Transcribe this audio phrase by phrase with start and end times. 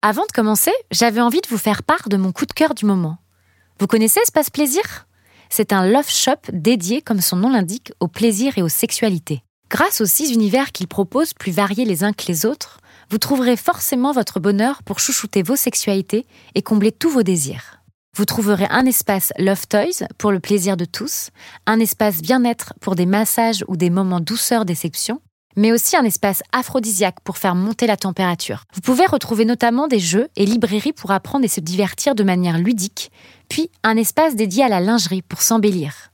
[0.00, 2.84] Avant de commencer, j'avais envie de vous faire part de mon coup de cœur du
[2.84, 3.18] moment.
[3.80, 5.08] Vous connaissez Espace Plaisir?
[5.50, 9.42] C'est un love shop dédié, comme son nom l'indique, au plaisir et aux sexualités.
[9.68, 12.78] Grâce aux six univers qu'il propose, plus variés les uns que les autres,
[13.10, 17.82] vous trouverez forcément votre bonheur pour chouchouter vos sexualités et combler tous vos désirs.
[18.16, 21.30] Vous trouverez un espace Love Toys pour le plaisir de tous,
[21.66, 25.20] un espace bien-être pour des massages ou des moments douceur déception,
[25.58, 28.62] mais aussi un espace aphrodisiaque pour faire monter la température.
[28.72, 32.58] Vous pouvez retrouver notamment des jeux et librairies pour apprendre et se divertir de manière
[32.58, 33.10] ludique,
[33.48, 36.12] puis un espace dédié à la lingerie pour s'embellir.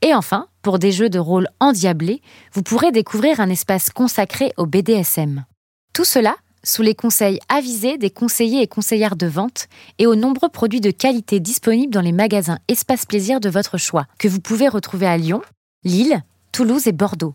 [0.00, 2.22] Et enfin, pour des jeux de rôle endiablés,
[2.54, 5.44] vous pourrez découvrir un espace consacré au BDSM.
[5.92, 6.34] Tout cela
[6.64, 9.68] sous les conseils avisés des conseillers et conseillères de vente
[9.98, 14.06] et aux nombreux produits de qualité disponibles dans les magasins Espace Plaisir de votre choix,
[14.18, 15.42] que vous pouvez retrouver à Lyon,
[15.84, 17.34] Lille, Toulouse et Bordeaux,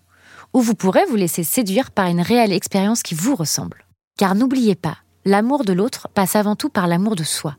[0.53, 3.85] où vous pourrez vous laisser séduire par une réelle expérience qui vous ressemble.
[4.17, 7.55] Car n'oubliez pas, l'amour de l'autre passe avant tout par l'amour de soi.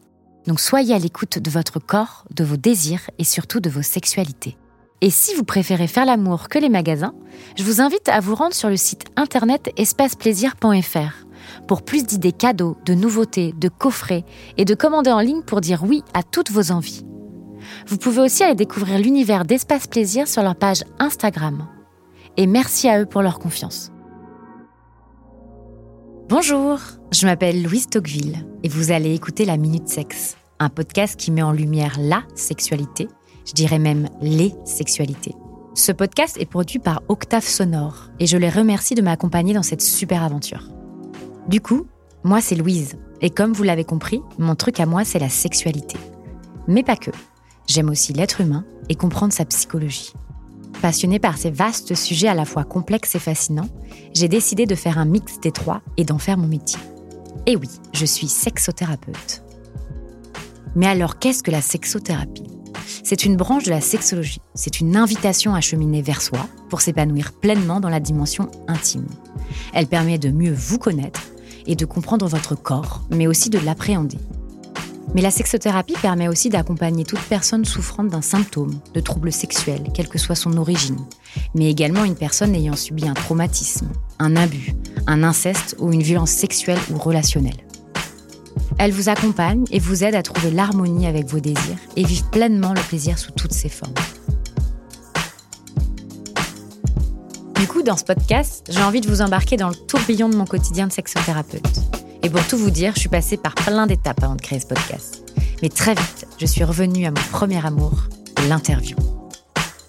[0.46, 4.56] Donc soyez à l'écoute de votre corps, de vos désirs et surtout de vos sexualités.
[5.00, 7.14] Et si vous préférez faire l'amour que les magasins,
[7.56, 11.26] je vous invite à vous rendre sur le site internet espaceplaisir.fr
[11.66, 14.24] pour plus d'idées cadeaux, de nouveautés, de coffrets
[14.58, 17.04] et de commander en ligne pour dire oui à toutes vos envies.
[17.86, 21.66] Vous pouvez aussi aller découvrir l'univers d'Espace Plaisir sur leur page Instagram.
[22.36, 23.90] Et merci à eux pour leur confiance.
[26.28, 26.78] Bonjour,
[27.12, 31.42] je m'appelle Louise Tocqueville et vous allez écouter La Minute Sexe, un podcast qui met
[31.42, 33.08] en lumière la sexualité
[33.46, 35.34] je dirais même les sexualités.
[35.74, 39.82] Ce podcast est produit par Octave Sonore et je les remercie de m'accompagner dans cette
[39.82, 40.68] super aventure.
[41.48, 41.86] Du coup,
[42.24, 45.96] moi c'est Louise et comme vous l'avez compris, mon truc à moi c'est la sexualité.
[46.68, 47.10] Mais pas que.
[47.66, 50.12] J'aime aussi l'être humain et comprendre sa psychologie.
[50.82, 53.68] Passionnée par ces vastes sujets à la fois complexes et fascinants,
[54.14, 56.80] j'ai décidé de faire un mix des trois et d'en faire mon métier.
[57.46, 59.44] Et oui, je suis sexothérapeute.
[60.74, 62.48] Mais alors qu'est-ce que la sexothérapie?
[63.04, 64.40] C'est une branche de la sexologie.
[64.56, 69.06] C'est une invitation à cheminer vers soi pour s'épanouir pleinement dans la dimension intime.
[69.74, 71.22] Elle permet de mieux vous connaître
[71.68, 74.18] et de comprendre votre corps, mais aussi de l'appréhender.
[75.14, 80.08] Mais la sexothérapie permet aussi d'accompagner toute personne souffrant d'un symptôme, de troubles sexuels, quelle
[80.08, 81.04] que soit son origine,
[81.54, 84.74] mais également une personne ayant subi un traumatisme, un abus,
[85.06, 87.64] un inceste ou une violence sexuelle ou relationnelle.
[88.78, 92.72] Elle vous accompagne et vous aide à trouver l'harmonie avec vos désirs et vivre pleinement
[92.72, 93.94] le plaisir sous toutes ses formes.
[97.56, 100.46] Du coup, dans ce podcast, j'ai envie de vous embarquer dans le tourbillon de mon
[100.46, 102.01] quotidien de sexothérapeute.
[102.22, 104.66] Et pour tout vous dire, je suis passée par plein d'étapes avant de créer ce
[104.66, 105.22] podcast.
[105.60, 108.04] Mais très vite, je suis revenue à mon premier amour,
[108.48, 108.96] l'interview.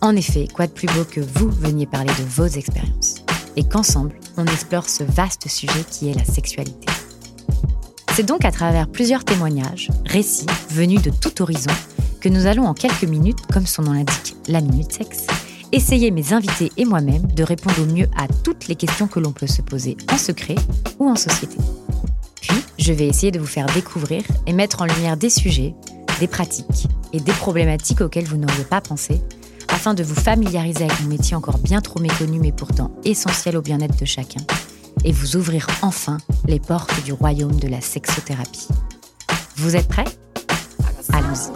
[0.02, 3.24] En effet, quoi de plus beau que vous veniez parler de vos expériences
[3.56, 6.88] et qu'ensemble, on explore ce vaste sujet qui est la sexualité.
[8.16, 11.72] C'est donc à travers plusieurs témoignages, récits venus de tout horizon,
[12.20, 15.28] que nous allons en quelques minutes, comme son nom l'indique, la minute sexe,
[15.72, 19.32] essayer mes invités et moi-même de répondre au mieux à toutes les questions que l'on
[19.32, 20.56] peut se poser en secret
[21.00, 21.58] ou en société.
[22.44, 25.74] Puis, je vais essayer de vous faire découvrir et mettre en lumière des sujets,
[26.20, 29.22] des pratiques et des problématiques auxquelles vous n'auriez pas pensé,
[29.70, 33.62] afin de vous familiariser avec mon métier encore bien trop méconnu mais pourtant essentiel au
[33.62, 34.42] bien-être de chacun
[35.06, 38.68] et vous ouvrir enfin les portes du royaume de la sexothérapie.
[39.56, 40.04] Vous êtes prêts?
[41.14, 41.52] Allons-y.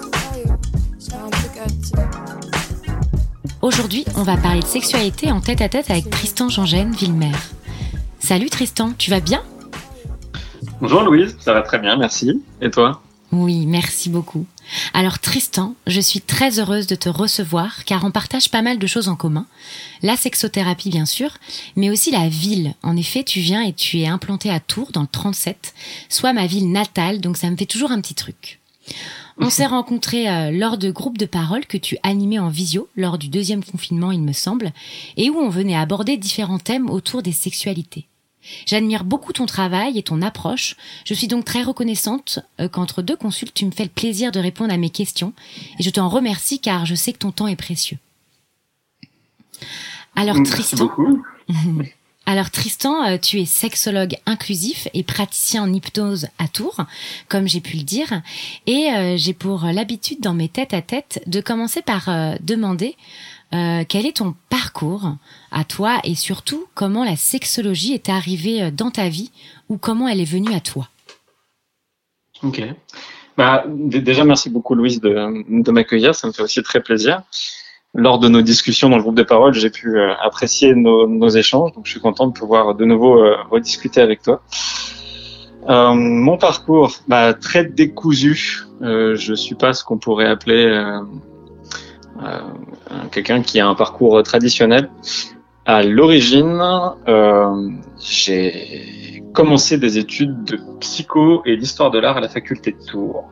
[3.61, 7.33] Aujourd'hui, on va parler de sexualité en tête à tête avec Tristan Jean-Gène Villemer.
[8.19, 9.43] Salut Tristan, tu vas bien?
[10.79, 12.43] Bonjour Louise, ça va très bien, merci.
[12.61, 13.01] Et toi
[13.31, 14.45] Oui, merci beaucoup.
[14.93, 18.85] Alors Tristan, je suis très heureuse de te recevoir car on partage pas mal de
[18.85, 19.47] choses en commun.
[20.03, 21.31] La sexothérapie bien sûr,
[21.75, 22.75] mais aussi la ville.
[22.83, 25.73] En effet, tu viens et tu es implanté à Tours dans le 37,
[26.09, 28.59] soit ma ville natale, donc ça me fait toujours un petit truc.
[29.39, 33.17] On s'est rencontrés euh, lors de groupes de parole que tu animais en visio lors
[33.17, 34.71] du deuxième confinement, il me semble,
[35.16, 38.07] et où on venait aborder différents thèmes autour des sexualités.
[38.66, 40.75] J'admire beaucoup ton travail et ton approche.
[41.06, 44.40] Je suis donc très reconnaissante euh, qu'entre deux consultes, tu me fais le plaisir de
[44.40, 45.34] répondre à mes questions.
[45.79, 47.97] Et je t'en remercie car je sais que ton temps est précieux.
[50.16, 50.90] Alors Tristan.
[52.26, 56.84] Alors Tristan, euh, tu es sexologue inclusif et praticien en hypnose à Tours,
[57.29, 58.22] comme j'ai pu le dire,
[58.66, 62.09] et euh, j'ai pour l'habitude dans mes têtes à tête de commencer par
[62.41, 62.97] demander
[63.53, 65.16] euh, quel est ton parcours
[65.52, 69.32] à toi et surtout comment la sexologie est arrivée euh, dans ta vie
[69.70, 70.88] ou comment elle est venue à toi?
[72.44, 72.61] Ok.
[73.38, 77.22] Bah, déjà, merci beaucoup Louise de, de m'accueillir, ça me fait aussi très plaisir.
[77.94, 81.72] Lors de nos discussions dans le groupe de parole, j'ai pu euh, apprécier nos, échanges,
[81.73, 84.41] donc je suis content de pouvoir de nouveau rediscuter avec toi.
[85.67, 88.67] Mon parcours, bah, très décousu.
[88.82, 90.66] Euh, je suis pas ce qu'on pourrait appeler
[93.11, 94.90] quelqu'un qui a un parcours traditionnel.
[95.66, 96.61] À l'origine,
[97.09, 97.69] euh,
[97.99, 103.25] j'ai commencé des études de psycho et d'histoire de l'art à la faculté de Tours.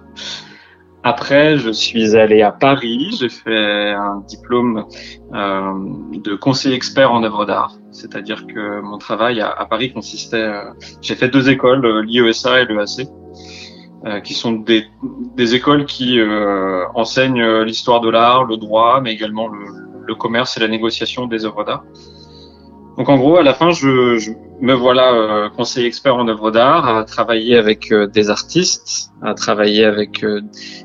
[1.04, 4.86] Après, je suis allé à Paris, j'ai fait un diplôme
[5.34, 5.74] euh,
[6.12, 10.72] de conseiller expert en œuvre d'art, c'est-à-dire que mon travail à, Paris consistait, euh,
[11.02, 13.25] j'ai fait deux écoles, euh, l'IESA et l'EAC, euh,
[14.24, 14.86] qui sont des,
[15.36, 19.66] des écoles qui euh, enseignent l'histoire de l'art, le droit, mais également le,
[20.06, 21.84] le commerce et la négociation des œuvres d'art.
[22.98, 24.32] Donc en gros, à la fin, je, je
[24.62, 29.34] me voilà euh, conseiller expert en œuvre d'art, à travailler avec euh, des artistes, à
[29.34, 30.42] travailler avec euh,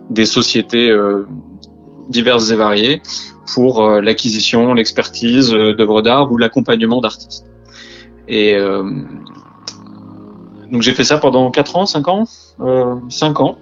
[0.09, 1.27] des sociétés euh,
[2.09, 3.01] diverses et variées
[3.55, 7.47] pour euh, l'acquisition, l'expertise euh, d'œuvres d'art ou l'accompagnement d'artistes.
[8.27, 8.83] Et euh,
[10.71, 12.27] donc j'ai fait ça pendant 4 ans, 5 ans, euh,
[13.09, 13.59] 5 ans.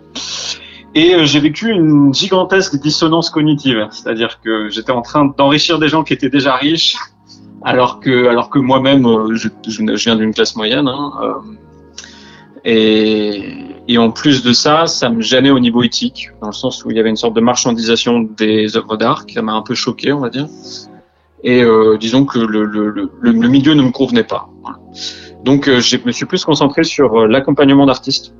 [0.94, 5.88] Et euh, j'ai vécu une gigantesque dissonance cognitive, c'est-à-dire que j'étais en train d'enrichir des
[5.88, 6.96] gens qui étaient déjà riches
[7.62, 9.48] alors que alors que moi-même euh, je,
[9.96, 11.12] viens d'une classe moyenne hein,
[12.64, 16.84] euh, et, en plus de ça ça me gênait au niveau éthique dans le sens
[16.84, 19.74] où il y avait une sorte de marchandisation des œuvres d'art qui m'a un peu
[19.74, 20.46] choqué on va dire.
[21.44, 24.48] Et euh, disons que le, milieu ne me convenait pas.
[25.44, 28.34] Donc euh, je me suis plus concentré sur euh, l'accompagnement d'artistes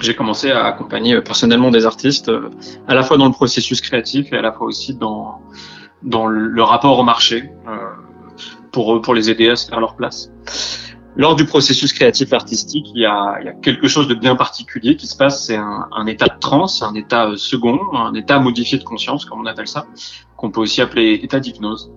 [0.00, 2.50] j'ai commencé à accompagner euh, personnellement des artistes euh,
[2.88, 5.40] à la fois dans le processus créatif et à la fois aussi dans
[6.02, 7.76] dans le rapport au marché euh,
[8.72, 10.30] pour pour les aider à se faire leur place.
[11.16, 14.36] Lors du processus créatif artistique, il y a, il y a quelque chose de bien
[14.36, 18.38] particulier qui se passe, c'est un, un, état de transe, un état second, un état
[18.38, 19.86] modifié de conscience, comme on appelle ça,
[20.36, 21.90] qu'on peut aussi appeler état d'hypnose.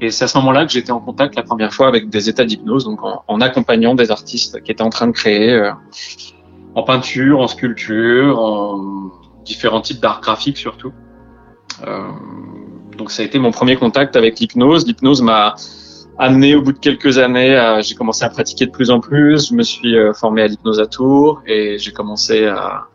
[0.00, 2.44] Et c'est à ce moment-là que j'étais en contact la première fois avec des états
[2.44, 5.70] d'hypnose, donc en, en, accompagnant des artistes qui étaient en train de créer euh,
[6.76, 9.10] en peinture, en sculpture, en
[9.44, 10.92] différents types d'art graphique surtout.
[11.84, 12.10] Euh,
[12.96, 14.86] donc ça a été mon premier contact avec l'hypnose.
[14.86, 15.56] L'hypnose m'a
[16.18, 19.48] amené au bout de quelques années, j'ai commencé à pratiquer de plus en plus.
[19.48, 22.88] Je me suis euh, formé à l'hypnose à Tours et j'ai commencé à,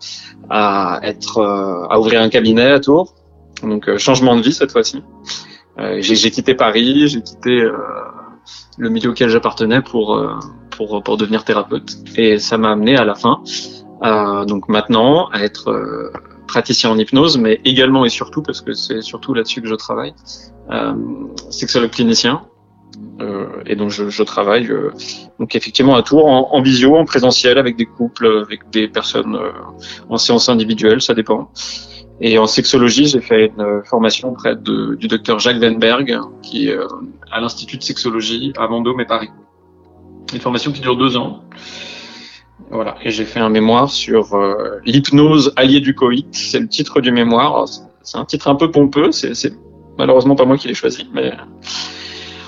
[0.50, 3.13] à être euh, à ouvrir un cabinet à Tours.
[3.63, 5.04] Donc euh, changement de vie cette fois-ci.
[6.00, 7.63] j'ai quitté Paris, j'ai quitté
[8.77, 10.19] le milieu auquel j'appartenais pour
[10.88, 13.42] pour pour devenir thérapeute et ça m'a amené à la fin
[14.48, 16.12] donc maintenant à être
[16.51, 20.13] praticien en hypnose, mais également et surtout, parce que c'est surtout là-dessus que je travaille,
[20.69, 20.94] euh,
[21.50, 22.42] sexologue clinicien.
[23.22, 24.92] Euh, et donc je, je travaille euh,
[25.39, 29.36] donc effectivement à Tours en, en, visio, en présentiel avec des couples, avec des personnes
[29.36, 29.51] euh,
[30.10, 31.50] en séance individuelle, ça dépend.
[32.19, 36.77] Et en sexologie, j'ai fait une formation auprès de, du docteur Jacques Wenberg, qui est
[37.31, 39.30] à l'Institut de sexologie à Vendôme et Paris.
[40.33, 41.44] Une formation qui dure deux ans.
[42.69, 46.25] Voilà, et j'ai fait un mémoire sur euh, l'hypnose alliée du Covid.
[46.31, 47.66] C'est le titre du mémoire.
[48.04, 49.12] C'est un titre un peu pompeux.
[49.12, 49.54] C'est
[49.98, 51.33] malheureusement pas moi qui l'ai choisi, mais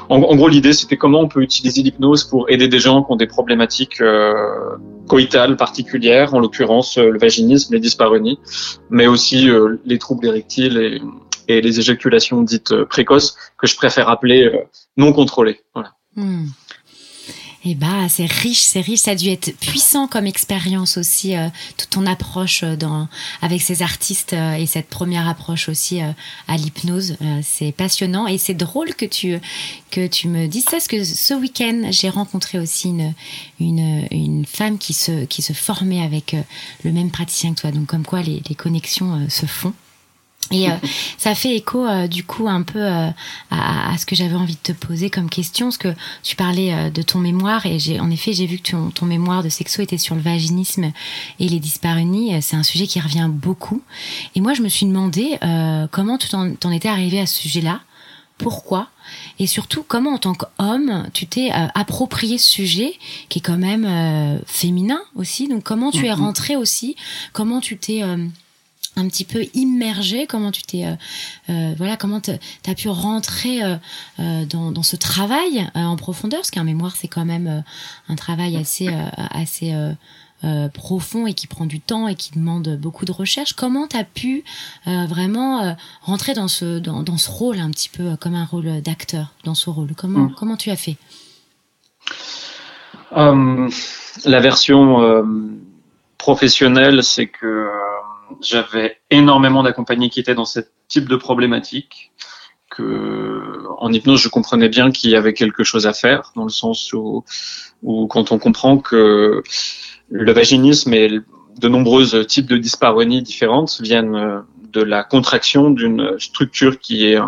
[0.09, 3.11] en, en gros l'idée c'était comment on peut utiliser l'hypnose pour aider des gens qui
[3.11, 4.77] ont des problématiques euh,
[5.07, 8.39] coïtales particulières, en l'occurrence euh, le vaginisme, les dyspareunies,
[8.89, 11.01] mais aussi euh, les troubles érectiles et,
[11.47, 14.51] et, les éjaculations dites précoces que je préfère appeler
[14.97, 15.61] non contrôlées.
[15.73, 15.93] Voilà.
[16.15, 16.45] Hmm.
[17.65, 18.99] Eh bah, c'est riche, c'est riche.
[18.99, 23.07] Ça a dû être puissant comme expérience aussi, euh, toute ton approche dans,
[23.41, 26.11] avec ces artistes euh, et cette première approche aussi euh,
[26.49, 27.15] à l'hypnose.
[27.41, 29.39] c'est passionnant et c'est drôle que tu,
[29.91, 33.13] que tu me dises ça, parce que ce week-end, j'ai rencontré aussi une,
[33.61, 36.35] une, une, femme qui se, qui se formait avec
[36.83, 37.71] le même praticien que toi.
[37.71, 39.73] Donc, comme quoi les, les connexions se font.
[40.51, 40.75] Et euh,
[41.17, 43.09] ça fait écho euh, du coup un peu euh,
[43.49, 46.73] à, à, ce que j'avais envie de te poser comme question, parce que tu parlais
[46.73, 49.49] euh, de ton mémoire et j'ai en effet j'ai vu que ton, ton, mémoire de
[49.49, 50.91] sexo était sur le vaginisme
[51.39, 52.41] et les dyspareunies.
[52.41, 53.81] C'est un sujet qui revient beaucoup.
[54.35, 57.81] Et moi je me suis demandé euh, comment tu t'en étais arrivé à ce sujet-là,
[58.37, 58.89] pourquoi
[59.37, 62.93] et surtout comment en tant qu'homme tu t'es approprié ce sujet
[63.29, 65.47] qui est quand même féminin aussi.
[65.47, 66.15] Donc comment tu es mm-hmm.
[66.15, 66.95] rentré aussi,
[67.33, 68.01] comment tu t'es
[68.95, 70.95] un petit peu immergé comment tu t'es euh,
[71.49, 73.75] euh, voilà comment tu as pu rentrer euh,
[74.19, 77.61] euh, dans, dans, ce travail euh, en profondeur parce qu'un mémoire c'est quand même euh,
[78.09, 79.73] un travail assez assez
[80.73, 84.03] profond et qui prend du temps et qui demande beaucoup de recherche comment tu as
[84.03, 84.43] pu
[84.85, 89.33] vraiment rentrer dans ce dans, dans, ce rôle un petit peu comme un rôle d'acteur
[89.45, 89.93] dans ce rôle?
[89.95, 90.35] Comment mmh.
[90.37, 90.97] comment tu as fait?
[93.15, 95.23] La version
[96.17, 97.69] professionnelle c'est que
[98.41, 102.11] j'avais énormément d'accompagnés qui étaient dans ce type de problématique.
[102.69, 106.49] Que en hypnose, je comprenais bien qu'il y avait quelque chose à faire, dans le
[106.49, 107.23] sens où,
[107.83, 109.43] où quand on comprend que
[110.09, 111.19] le vaginisme et
[111.59, 117.19] de nombreux types de dyspareunie différentes viennent de la contraction d'une structure qui est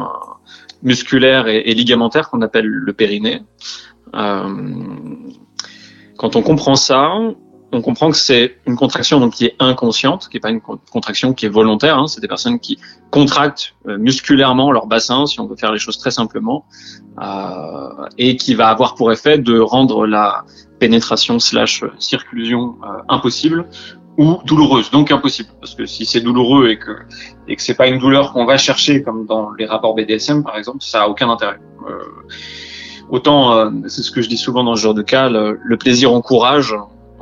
[0.82, 3.44] musculaire et, ligamentaire qu'on appelle le périnée.
[4.12, 4.36] quand
[6.36, 7.12] on comprend ça,
[7.72, 11.34] on comprend que c'est une contraction donc qui est inconsciente, qui est pas une contraction
[11.34, 11.98] qui est volontaire.
[11.98, 12.08] Hein.
[12.08, 12.80] C'est des personnes qui
[13.12, 16.66] contractent euh, musculairement leur bassin, si on veut faire les choses très simplement,
[17.22, 20.46] euh, et qui va avoir pour effet de rendre la
[20.80, 23.66] pénétration slash circulution euh, impossible
[24.18, 25.50] ou douloureuse, donc impossible.
[25.60, 26.92] Parce que si c'est douloureux et que
[27.48, 30.58] et que c'est pas une douleur qu'on va chercher comme dans les rapports BDSM par
[30.58, 31.60] exemple, ça a aucun intérêt.
[31.90, 32.00] Euh,
[33.10, 36.74] autant, c'est ce que je dis souvent dans ce genre de cas, le plaisir encourage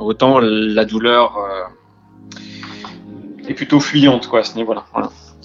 [0.04, 2.38] Autant la douleur euh,
[3.48, 4.84] est plutôt fuyante quoi, à ce niveau-là.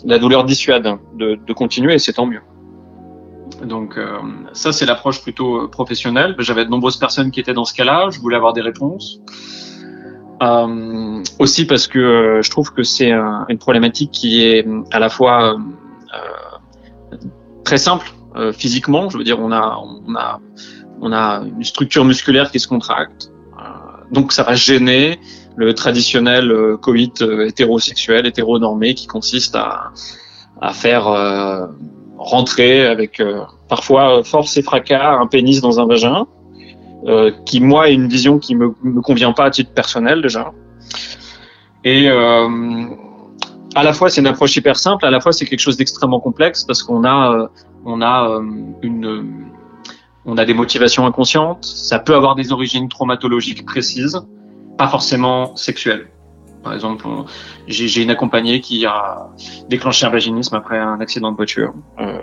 [0.06, 2.42] La douleur dissuade de, continuer et c'est tant mieux.
[3.64, 4.20] Donc euh,
[4.54, 6.36] ça c'est l'approche plutôt euh, professionnelle.
[6.40, 8.10] J'avais de nombreuses personnes qui étaient dans ce cas-là.
[8.12, 9.22] Je voulais avoir des réponses.
[11.40, 15.58] Aussi parce que je trouve que c'est une problématique qui est à la fois
[17.66, 18.10] très simple
[18.54, 19.10] physiquement.
[19.10, 20.40] Je veux dire, on a
[21.02, 23.32] une structure musculaire qui se contracte
[24.12, 25.20] donc ça va gêner
[25.56, 29.92] le traditionnel euh, coït euh, hétérosexuel, hétéronormé, qui consiste à,
[30.62, 31.68] à faire euh,
[32.18, 33.22] rentrer avec
[33.68, 36.28] parfois force et fracas un pénis dans un vagin,
[37.46, 40.52] qui moi est une vision qui me, me convient pas à titre personnel déjà.
[41.86, 45.78] Et à la fois c'est une approche hyper simple, à la fois c'est quelque chose
[45.78, 47.50] d'extrêmement complexe parce qu'on a
[47.86, 48.42] on a
[48.82, 49.50] une
[50.30, 54.22] on a des motivations inconscientes, ça peut avoir des origines traumatologiques précises,
[54.78, 56.08] pas forcément sexuelles.
[56.64, 57.08] Par exemple,
[57.68, 59.30] j'ai une accompagnée qui a
[59.70, 61.74] déclenché un vaginisme après un accident de voiture.
[62.00, 62.20] Euh,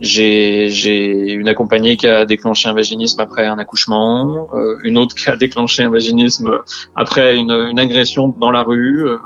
[0.00, 4.48] j'ai une accompagnée qui a déclenché un vaginisme après un accouchement.
[4.54, 6.50] Euh, une autre qui a déclenché un vaginisme
[6.96, 9.18] après une, une agression dans la rue, euh,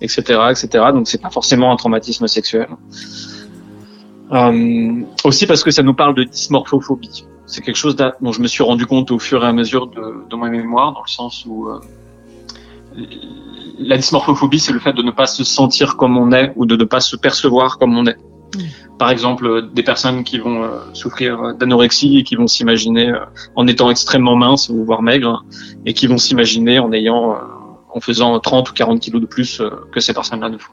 [0.00, 0.84] etc., etc.
[0.94, 2.68] Donc c'est pas forcément un traumatisme sexuel.
[4.32, 7.24] Euh, aussi parce que ça nous parle de dysmorphophobie.
[7.46, 10.28] C'est quelque chose dont je me suis rendu compte au fur et à mesure de,
[10.28, 11.80] de ma mémoire, dans le sens où euh,
[13.78, 16.76] la dysmorphophobie, c'est le fait de ne pas se sentir comme on est ou de
[16.76, 18.16] ne pas se percevoir comme on est.
[18.54, 18.60] Mm.
[19.00, 23.12] Par exemple, euh, des personnes qui vont euh, souffrir d'anorexie et qui vont s'imaginer
[23.56, 25.44] en étant extrêmement minces ou voire maigres
[25.86, 27.36] et qui vont s'imaginer en ayant,
[27.92, 29.60] en faisant 30 ou 40 kilos de plus
[29.90, 30.72] que ces personnes-là ne font.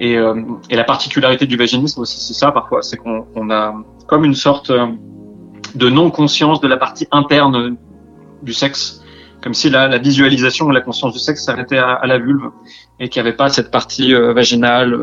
[0.00, 3.74] Et, euh, et, la particularité du vaginisme aussi, c'est ça parfois, c'est qu'on on a
[4.06, 4.86] comme une sorte euh,
[5.74, 7.76] de non-conscience de la partie interne
[8.42, 9.02] du sexe,
[9.42, 12.50] comme si la, la visualisation, la conscience du sexe s'arrêtait à, à, la vulve
[13.00, 14.96] et qu'il n'y avait pas cette partie euh, vaginale,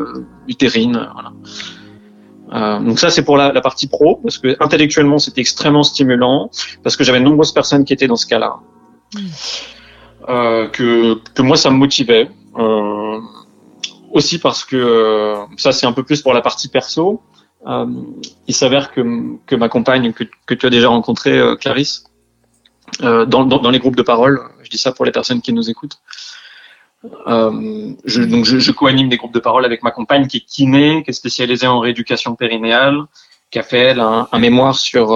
[0.48, 1.08] utérine.
[1.12, 1.32] Voilà.
[2.52, 6.48] Euh, donc ça c'est pour la, la, partie pro parce que intellectuellement c'était extrêmement stimulant
[6.84, 8.58] parce que j'avais de nombreuses personnes qui étaient dans ce cas-là
[9.14, 9.18] mmh.
[10.28, 13.18] euh, que que moi ça me motivait euh,
[14.16, 17.22] aussi parce que euh, ça c'est un peu plus pour la partie perso.
[17.66, 17.86] Euh,
[18.46, 19.02] il s'avère que,
[19.46, 22.04] que ma compagne que, que tu as déjà rencontrée, euh, Clarisse,
[23.02, 25.52] euh, dans, dans, dans, les groupes de parole, je dis ça pour les personnes qui
[25.52, 25.98] nous écoutent.
[27.26, 30.46] Euh, je, donc je, je co-anime des groupes de parole avec ma compagne qui est
[30.46, 33.02] kiné, qui est spécialisée en rééducation périnéale,
[33.50, 35.06] qui a fait elle, un, un mémoire sur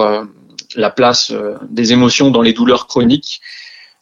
[0.75, 1.33] la place
[1.69, 3.41] des émotions dans les douleurs chroniques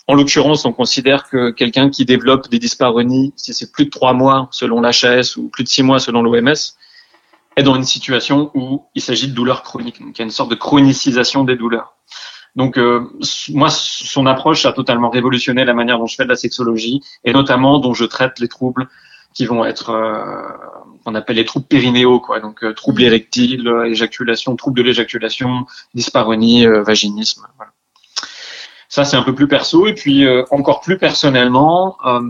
[0.10, 4.14] en l'occurrence, on considère que quelqu'un qui développe des dyspareunies, si c'est plus de trois
[4.14, 6.56] mois selon l'HAS ou plus de six mois selon l'OMS,
[7.56, 10.02] est dans une situation où il s'agit de douleurs chroniques.
[10.02, 11.94] Donc il y a une sorte de chronicisation des douleurs.
[12.56, 13.08] Donc euh,
[13.50, 17.32] moi, son approche a totalement révolutionné la manière dont je fais de la sexologie et
[17.32, 18.90] notamment dont je traite les troubles
[19.36, 20.42] qui vont être euh,
[21.06, 22.40] qu'on appelle les troubles périnéaux, quoi.
[22.40, 27.46] Donc euh, troubles érectiles, éjaculation, troubles de l'éjaculation, dyspareunie, euh, vaginisme.
[27.58, 27.74] Voilà.
[28.90, 29.86] Ça, c'est un peu plus perso.
[29.86, 32.22] Et puis, euh, encore plus personnellement, euh,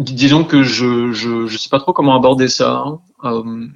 [0.00, 2.84] disons que je, je, je sais pas trop comment aborder ça.
[3.22, 3.68] Euh,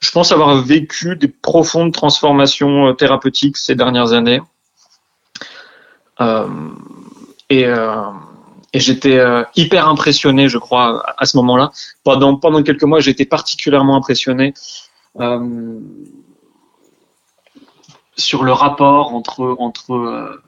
[0.00, 4.42] je pense avoir vécu des profondes transformations euh, thérapeutiques ces dernières années.
[6.20, 6.46] Euh,
[7.48, 7.64] et,
[8.72, 9.20] et j'étais
[9.56, 11.70] hyper impressionné, je crois, à ce moment-là.
[12.02, 14.54] Pendant, pendant quelques mois, j'étais particulièrement impressionné
[18.16, 20.42] sur le rapport entre entre euh,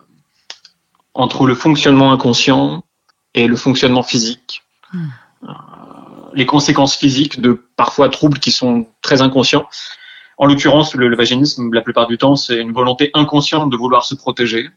[1.15, 2.85] entre le fonctionnement inconscient
[3.35, 4.63] et le fonctionnement physique.
[4.93, 5.07] Hmm.
[5.45, 5.49] Euh,
[6.35, 9.69] les conséquences physiques de parfois troubles qui sont très inconscients.
[10.37, 14.05] En l'occurrence, le, le, vaginisme, la plupart du temps, c'est une volonté inconsciente de vouloir
[14.05, 14.69] se protéger.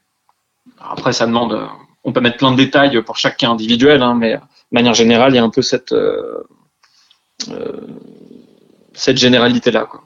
[0.80, 1.68] Après, ça demande,
[2.04, 4.42] on peut mettre plein de détails pour chaque cas individuel, hein, mais de
[4.72, 6.44] manière générale, il y a un peu cette euh,
[7.50, 7.82] euh
[8.94, 9.86] cette généralité là.
[9.86, 10.04] Quoi.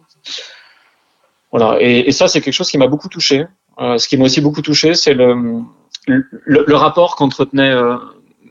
[1.52, 1.78] Voilà.
[1.82, 3.46] Et, et ça, c'est quelque chose qui m'a beaucoup touché
[3.98, 5.64] ce qui m'a aussi beaucoup touché, c'est le,
[6.06, 7.74] le, rapport qu'entretenaient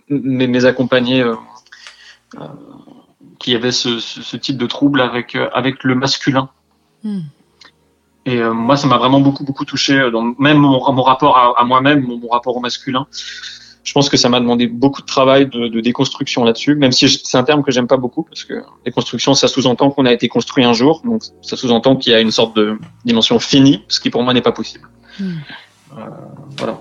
[0.09, 1.25] mes, mes, accompagnés
[3.39, 6.49] qui avaient ce, ce, type de trouble avec, avec le masculin.
[7.05, 7.21] Hmm.
[8.27, 11.39] Et euh, moi, ça m'a vraiment beaucoup, beaucoup touché, euh, dans même mon, mon rapport
[11.39, 13.07] à, à moi-même, mon, mon, rapport au masculin.
[13.83, 17.09] Je pense que ça m'a demandé beaucoup de travail de, de déconstruction là-dessus, même si
[17.09, 20.29] c'est un terme que j'aime pas beaucoup, parce que déconstruction, ça sous-entend qu'on a été
[20.29, 23.99] construit un jour, donc ça sous-entend qu'il y a une sorte de dimension finie, ce
[24.01, 24.89] qui pour moi n'est pas possible.
[25.19, 25.33] Hmm.
[25.97, 26.03] Euh,
[26.59, 26.79] voilà.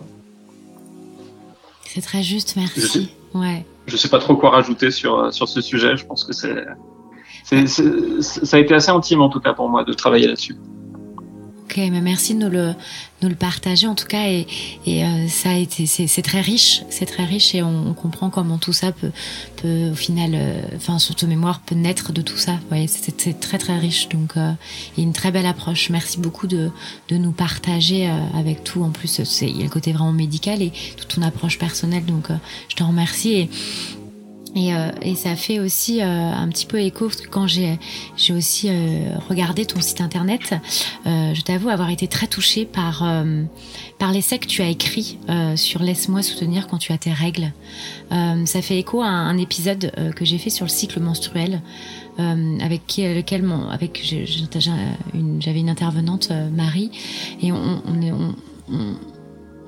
[1.86, 2.82] C'est très juste, merci.
[2.82, 3.66] Je sais, ouais.
[3.88, 6.66] je sais pas trop quoi rajouter sur, sur ce sujet, je pense que c'est,
[7.44, 10.56] ça a été assez intime en tout cas pour moi de travailler là-dessus.
[11.70, 14.48] Ok, mais merci de nous le, partager en tout cas et,
[14.88, 18.58] et euh, ça a été c'est très riche, c'est très riche et on, comprend comment
[18.58, 19.12] tout ça peut,
[19.64, 22.54] au final, euh, enfin surtout mémoire peut naître de tout ça.
[22.88, 24.56] C'est très très riche donc euh, a
[24.98, 25.92] une très belle approche.
[25.92, 26.72] Merci beaucoup de,
[27.12, 28.82] nous partager avec tout.
[28.82, 32.30] En plus, il y a le côté vraiment médical et toute ton approche personnelle donc
[32.68, 33.50] je te remercie et
[34.56, 37.78] et, euh, et, ça fait aussi euh, un petit peu écho parce que quand j'ai
[38.18, 40.56] j'ai aussi euh, regardé ton site internet,
[41.06, 43.04] euh, je t'avoue avoir été très touchée par
[44.00, 45.20] par l'essai que tu as écrit
[45.56, 47.52] sur laisse-moi soutenir quand tu as tes règles.
[48.10, 51.62] ça fait écho à un, épisode que j'ai fait sur le cycle menstruel.
[52.18, 56.92] avec qui, lequel mon, avec j'avais une, intervenante Marie
[57.42, 58.36] et on, on,
[58.72, 58.96] on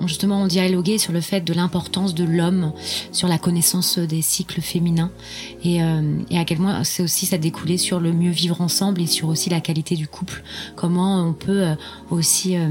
[0.06, 2.72] justement on dialoguait sur le fait de l'importance de l'homme,
[3.12, 5.10] sur la connaissance des cycles féminins
[5.64, 9.00] et, euh, et à quel point c'est aussi ça découlait sur le mieux vivre ensemble
[9.00, 10.42] et sur aussi la qualité du couple.
[10.76, 11.74] Comment on peut euh,
[12.10, 12.68] aussi euh,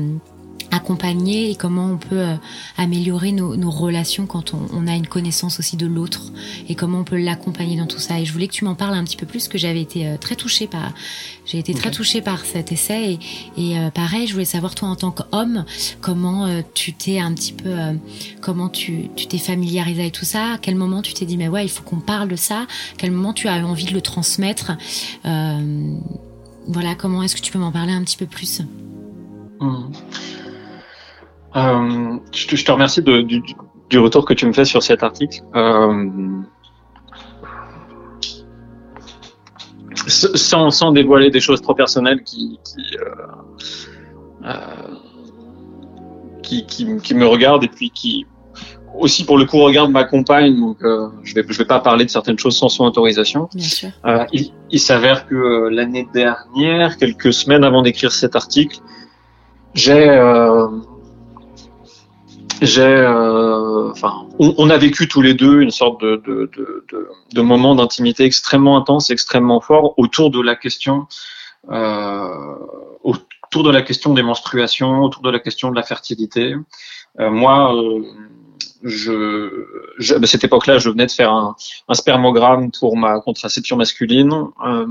[0.72, 2.36] accompagner et comment on peut euh,
[2.78, 6.32] améliorer nos, nos, relations quand on, on, a une connaissance aussi de l'autre
[6.70, 8.20] et comment on peut l'accompagner dans tout ça.
[8.20, 10.18] Et je voulais que tu m'en parles un petit peu plus, que j'avais été euh,
[10.18, 10.94] très touchée par,
[11.46, 13.20] j'ai été très touchée par cet essai
[13.58, 15.66] et, et euh, pareil, je voulais savoir toi en tant qu'homme,
[16.00, 17.76] comment tu t'es un petit peu,
[18.42, 21.48] comment tu tu t'es familiarisé avec tout ça, à quel moment tu t'es dit mais
[21.48, 22.66] ouais il faut qu'on parle de ça, à
[22.98, 24.72] quel moment tu as envie de le transmettre,
[25.24, 28.62] voilà comment est-ce que tu peux m'en parler un petit peu plus?
[29.60, 29.92] Mmh.
[31.56, 33.42] Euh, je, je, te remercie de, du,
[33.90, 35.42] du, retour que tu me fais sur cet article.
[35.56, 36.42] Euh,
[40.08, 44.96] sans, sans, dévoiler des choses trop personnelles qui, qui, euh, euh,
[46.42, 48.26] qui, qui, qui, me regardent et puis qui
[48.98, 50.60] aussi pour le coup regardent ma compagne.
[50.60, 53.50] Donc euh, je vais je vais pas parler de certaines choses sans son autorisation.
[53.54, 53.90] Bien sûr.
[54.06, 58.80] Euh, il, il s'avère que l'année dernière, quelques semaines avant d'écrire cet article,
[59.74, 60.10] j'ai
[62.62, 63.92] j'ai, euh,
[64.40, 67.74] on, on, a vécu tous les deux une sorte de, de, de, de, de moment
[67.74, 71.08] d'intimité extrêmement intense, extrêmement fort autour de la question,
[71.72, 72.56] euh,
[73.04, 76.56] autour de la question des menstruations, autour de la question de la fertilité.
[77.20, 78.04] Euh, moi, euh,
[78.84, 79.66] je,
[79.98, 81.56] je, à cette époque-là, je venais de faire un,
[81.88, 84.32] un, spermogramme pour ma contraception masculine.
[84.66, 84.86] Euh,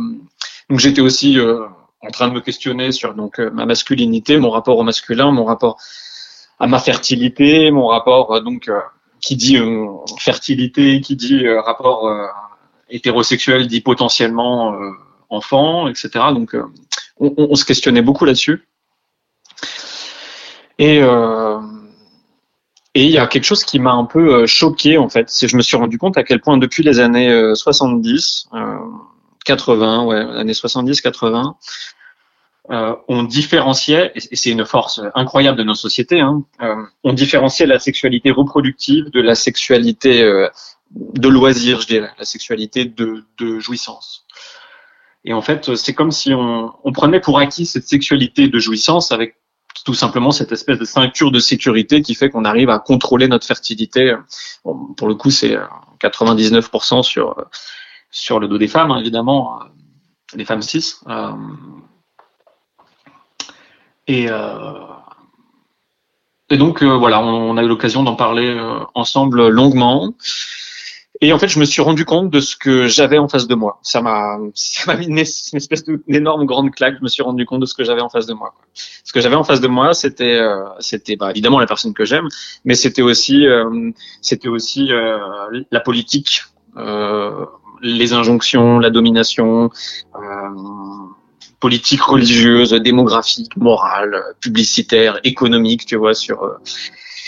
[0.69, 1.67] donc j'étais aussi euh,
[2.03, 5.79] en train de me questionner sur donc ma masculinité, mon rapport au masculin, mon rapport
[6.61, 8.79] à ma fertilité, mon rapport euh, donc euh,
[9.21, 9.87] qui dit euh,
[10.19, 12.11] fertilité, qui dit rapport
[12.89, 14.75] hétérosexuel dit potentiellement
[15.29, 16.11] enfant, etc.
[16.33, 16.57] Donc
[17.19, 18.67] on, se questionnait beaucoup là-dessus.
[20.79, 21.01] Et
[22.95, 25.57] et il y a quelque chose qui m'a un peu choqué en fait, c'est je
[25.59, 28.49] me suis rendu compte à quel point depuis les années 70,
[29.45, 31.57] 80, ouais, années 70, 80,
[32.69, 37.67] euh, on différenciait, et c'est une force incroyable de nos sociétés, hein, euh, on différenciait
[37.67, 40.49] la sexualité reproductive de la sexualité euh,
[40.91, 44.27] de loisir, je dirais, la sexualité de, de jouissance.
[45.25, 49.11] Et en fait, c'est comme si on, on, prenait pour acquis cette sexualité de jouissance
[49.11, 49.37] avec
[49.85, 53.47] tout simplement cette espèce de ceinture de sécurité qui fait qu'on arrive à contrôler notre
[53.47, 54.15] fertilité.
[54.65, 55.57] Bon, pour le coup, c'est
[56.03, 57.37] 99% sur
[58.11, 59.61] sur le dos des femmes, hein, évidemment,
[60.35, 60.95] des femmes cis.
[64.11, 64.73] Euh, et, euh,
[66.51, 70.15] et donc euh, voilà, on, a eu l'occasion d'en parler euh, ensemble longuement.
[71.23, 73.55] Et en fait, je me suis rendu compte de ce que j'avais en face de
[73.55, 73.79] moi.
[73.83, 76.97] Ça m'a, ça m'a mis une, espèce d'énorme grande claque.
[76.99, 78.55] Je me suis rendu compte de ce que j'avais en face de moi.
[79.05, 80.41] Ce que j'avais en face de moi, c'était,
[80.79, 82.27] c'était bah, évidemment la personne que j'aime,
[82.65, 83.47] mais c'était aussi,
[84.23, 84.89] c'était aussi
[85.71, 86.45] la politique,
[87.83, 89.71] les injonctions, la domination,
[91.61, 96.57] politique religieuse, démographique, morale, publicitaire, économique, tu vois, sur euh,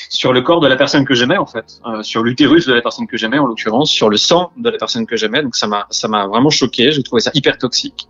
[0.09, 2.83] sur le corps de la personne que j'aimais en fait, euh, sur l'utérus de la
[2.83, 5.43] personne que j'aimais en l'occurrence, sur le sang de la personne que j'aimais.
[5.43, 6.93] Donc ça m'a ça m'a vraiment choqué.
[6.93, 8.09] J'ai trouvé ça hyper toxique.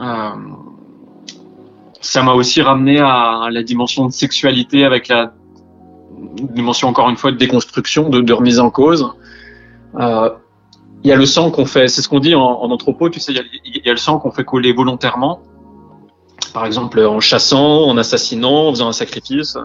[0.00, 0.30] Euh,
[2.00, 5.32] ça m'a aussi ramené à la dimension de sexualité avec la
[6.18, 9.10] dimension encore une fois de déconstruction, de, remise en cause.
[9.98, 10.30] Euh,
[11.04, 13.20] il y a le sang qu'on fait, c'est ce qu'on dit en, en, anthropo, tu
[13.20, 15.40] sais, il y, a, il y a le sang qu'on fait coller volontairement,
[16.52, 19.56] par exemple en chassant, en assassinant, en faisant un sacrifice.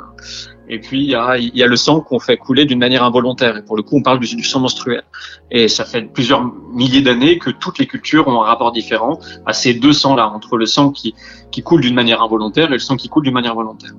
[0.69, 3.03] Et puis il y a, il y a le sang qu'on fait couler d'une manière
[3.03, 3.57] involontaire.
[3.57, 5.03] Et pour le coup, on parle du, du sang menstruel.
[5.51, 6.43] Et ça fait plusieurs
[6.73, 10.57] milliers d'années que toutes les cultures ont un rapport différent à ces deux sangs-là, entre
[10.57, 11.13] le sang qui,
[11.51, 13.91] qui coule d'une manière involontaire et le sang qui coule d'une manière volontaire.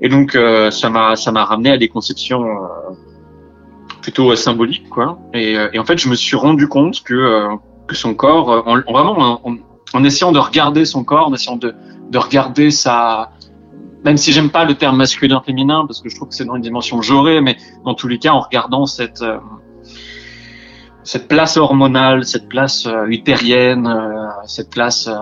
[0.00, 2.85] Et donc euh, ça m'a ça m'a ramené à des conceptions euh,
[4.06, 5.18] plutôt euh, symboliques quoi.
[5.34, 7.48] Et, et, en fait je me suis rendu compte que
[7.88, 9.40] que son corps, en, vraiment
[9.94, 11.74] en, essayant de regarder son corps, en essayant de
[12.10, 13.30] de regarder sa
[14.04, 16.54] même si j'aime pas le terme masculin féminin parce que je trouve que c'est dans
[16.54, 19.24] une dimension genrée, mais dans tous les cas en regardant cette
[21.06, 25.14] cette place hormonale, cette place euh, utérienne, euh, cette place euh,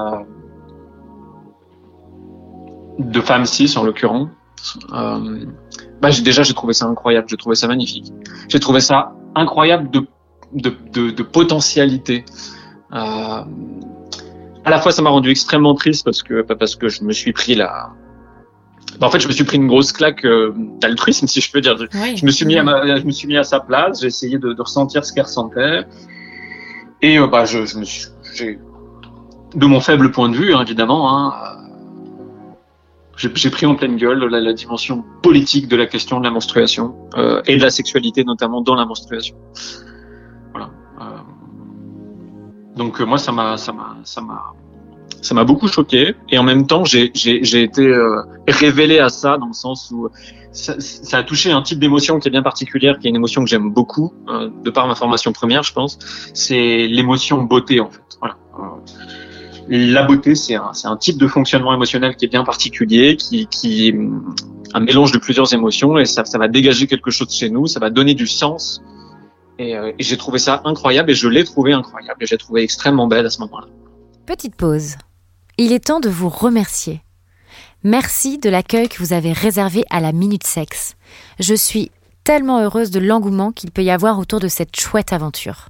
[2.99, 4.31] de femme cis en l'occurrence,
[4.93, 5.47] euh,
[6.01, 8.13] bah, déjà j'ai trouvé ça incroyable, j'ai trouvé ça magnifique.
[8.49, 10.07] J'ai trouvé ça incroyable de,
[10.53, 12.25] de, de, de potentialité.
[12.93, 13.45] Euh,
[14.65, 17.33] à la fois ça m'a rendu extrêmement triste parce que parce que je me suis
[17.33, 17.93] pris la
[19.01, 21.61] bah, en fait, je me suis pris une grosse claque euh, d'altruisme, si je peux
[21.61, 21.77] dire.
[21.95, 22.17] Oui.
[22.17, 24.01] Je me suis mis à ma, je me suis mis à sa place.
[24.01, 25.85] J'ai essayé de, de, ressentir ce qu'elle ressentait.
[27.03, 28.09] Et euh, bah, je, je me suis,
[29.55, 31.54] de mon faible point de vue, hein, évidemment, hein,
[33.17, 36.95] j'ai pris en pleine gueule la, la, dimension politique de la question de la menstruation
[37.17, 39.37] euh, et de la sexualité, notamment dans la menstruation.
[40.53, 40.71] Voilà.
[41.01, 41.19] Euh,
[42.77, 44.55] donc moi, ça m'a, ça m'a, ça m'a,
[45.25, 46.15] ça m'a beaucoup choqué.
[46.29, 47.11] Et en même temps, j'ai
[47.63, 50.09] été euh, révélé à ça dans le sens où
[50.53, 53.43] ça, ça a touché un type d'émotion qui est bien particulière, qui est une émotion
[53.43, 55.99] que j'aime beaucoup, euh, de par ma formation première, je pense.
[56.33, 58.03] C'est l'émotion beauté, en fait.
[58.21, 58.37] Voilà.
[59.69, 63.99] La beauté, c'est un, type de fonctionnement émotionnel qui est bien particulier, qui, qui est
[64.75, 67.81] un mélange de plusieurs émotions, et ça, ça va dégager quelque chose chez nous, ça
[67.81, 68.83] va donner du sens.
[69.59, 72.63] Et, euh, et j'ai trouvé ça incroyable, et je l'ai trouvé incroyable, et j'ai trouvé
[72.63, 73.69] extrêmement belle à ce moment-là.
[74.27, 74.97] Petite pause.
[75.57, 77.03] Il est temps de vous remercier.
[77.85, 80.95] Merci de l'accueil que vous avez réservé à la Minute Sexe.
[81.39, 81.91] Je suis
[82.25, 85.69] tellement heureuse de l'engouement qu'il peut y avoir autour de cette chouette aventure.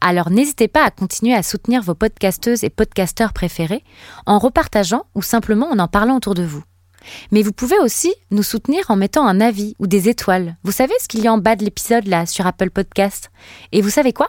[0.00, 3.84] Alors n'hésitez pas à continuer à soutenir vos podcasteuses et podcasteurs préférés
[4.26, 6.62] en repartageant ou simplement en en parlant autour de vous.
[7.30, 10.56] Mais vous pouvez aussi nous soutenir en mettant un avis ou des étoiles.
[10.62, 13.30] Vous savez ce qu'il y a en bas de l'épisode là sur Apple Podcast
[13.72, 14.28] Et vous savez quoi?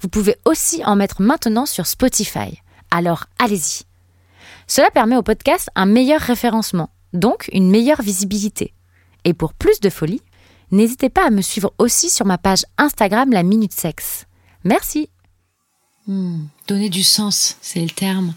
[0.00, 2.62] Vous pouvez aussi en mettre maintenant sur Spotify.
[2.90, 3.84] Alors allez-y.
[4.66, 8.74] Cela permet au podcast un meilleur référencement, donc une meilleure visibilité.
[9.24, 10.22] Et pour plus de folie,
[10.70, 14.25] n'hésitez pas à me suivre aussi sur ma page Instagram La Minute Sexe.
[14.66, 15.08] Merci.
[16.08, 18.34] Mmh, donner du sens, c'est le terme.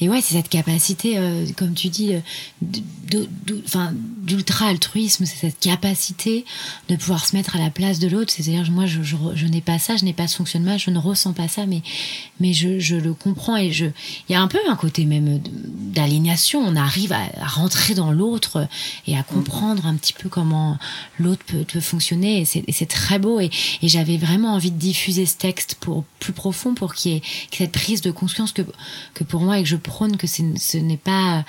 [0.00, 2.12] Et ouais, c'est cette capacité, euh, comme tu dis,
[2.60, 6.44] d'ultra altruisme, c'est cette capacité
[6.88, 8.32] de pouvoir se mettre à la place de l'autre.
[8.32, 10.98] C'est-à-dire, moi, je, je, je n'ai pas ça, je n'ai pas ce fonctionnement, je ne
[10.98, 11.82] ressens pas ça, mais,
[12.40, 13.86] mais je, je le comprends et je.
[14.28, 16.60] Il y a un peu un côté même d'aliénation.
[16.60, 18.68] On arrive à, à rentrer dans l'autre
[19.06, 20.78] et à comprendre un petit peu comment
[21.18, 22.40] l'autre peut, peut, fonctionner.
[22.40, 23.40] Et c'est très beau.
[23.40, 23.50] Et,
[23.82, 27.22] et j'avais vraiment envie de diffuser ce texte pour plus profond pour qu'il y ait
[27.64, 28.62] cette prise de conscience que,
[29.14, 31.44] que pour moi et que je prône que ce n'est pas.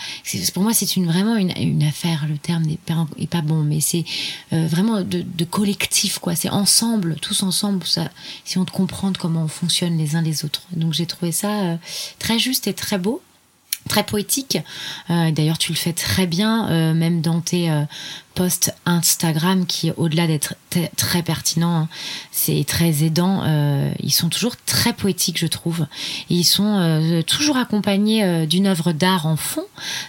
[0.53, 2.25] Pour moi, c'est une, vraiment une, affaire.
[2.29, 4.05] Le terme n'est pas, bon, mais c'est
[4.53, 6.35] euh, vraiment de, de, collectif, quoi.
[6.35, 8.09] C'est ensemble, tous ensemble, ça,
[8.45, 10.63] si on te comprendre comment on fonctionne les uns les autres.
[10.71, 11.77] Donc j'ai trouvé ça euh,
[12.17, 13.21] très juste et très beau
[13.87, 14.57] très poétique.
[15.11, 17.69] Euh, D'ailleurs, tu le fais très bien, même dans tes
[18.35, 20.55] posts Instagram, qui au-delà d'être
[20.97, 21.89] très pertinent, hein,
[22.31, 23.41] c'est très aidant.
[23.43, 25.87] Euh, ils sont toujours très poétiques, je trouve.
[26.29, 29.63] Et ils sont euh, toujours accompagnés euh, d'une œuvre d'art en fond.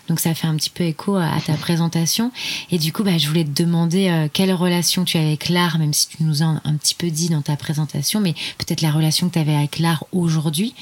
[0.09, 2.33] Donc ça fait un petit peu écho à, à ta présentation.
[2.71, 5.93] Et du coup, bah, je voulais te demander quelle relation tu as avec l'art, même
[5.93, 8.91] si tu nous as un, un, petit peu dit dans ta présentation, mais peut-être la
[8.91, 10.75] relation que tu avais avec l'art aujourd'hui.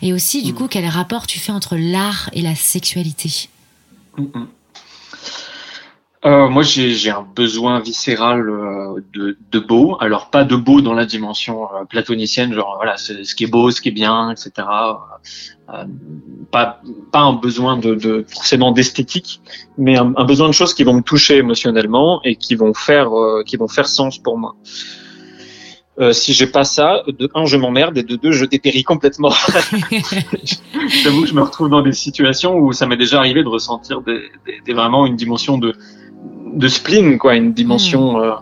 [0.00, 0.54] Et aussi, du mmh.
[0.54, 3.48] coup, quel rapport tu fais entre l'art et la sexualité?
[4.16, 4.46] Mmh.
[6.24, 9.96] Euh, moi, j'ai un besoin viscéral euh, de, de, beau.
[9.98, 13.72] Alors, pas de beau dans la dimension euh, platonicienne, genre voilà, ce qui est beau,
[13.72, 14.52] ce qui est bien, etc.
[15.68, 15.84] Euh,
[16.52, 16.80] pas,
[17.10, 19.40] pas un besoin de, de forcément d'esthétique,
[19.78, 23.18] mais un, un, besoin de choses qui vont me toucher émotionnellement et qui vont faire,
[23.18, 24.54] euh, qui vont faire sens pour moi.
[26.12, 29.30] si j'ai pas ça, de un, je m'emmerde et de deux, je dépéris complètement.
[31.02, 34.02] J'avoue que je me retrouve dans des situations où ça m'est déjà arrivé de ressentir
[34.02, 35.74] des, des, des, vraiment une dimension de
[36.52, 38.20] de spleen, quoi, une dimension mmh.
[38.20, 38.32] euh,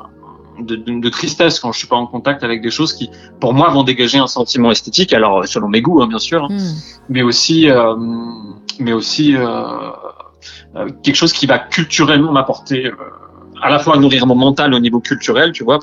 [0.61, 3.55] de, de, de, tristesse quand je suis pas en contact avec des choses qui, pour
[3.55, 5.12] moi, vont dégager un sentiment esthétique.
[5.12, 6.59] Alors, selon mes goûts, hein, bien sûr, hein, mmh.
[7.09, 7.94] mais aussi, euh,
[8.79, 9.90] mais aussi euh,
[11.03, 12.90] quelque chose qui va culturellement m'apporter
[13.62, 15.79] à la fois nourrir mon mental au niveau culturel, tu vois,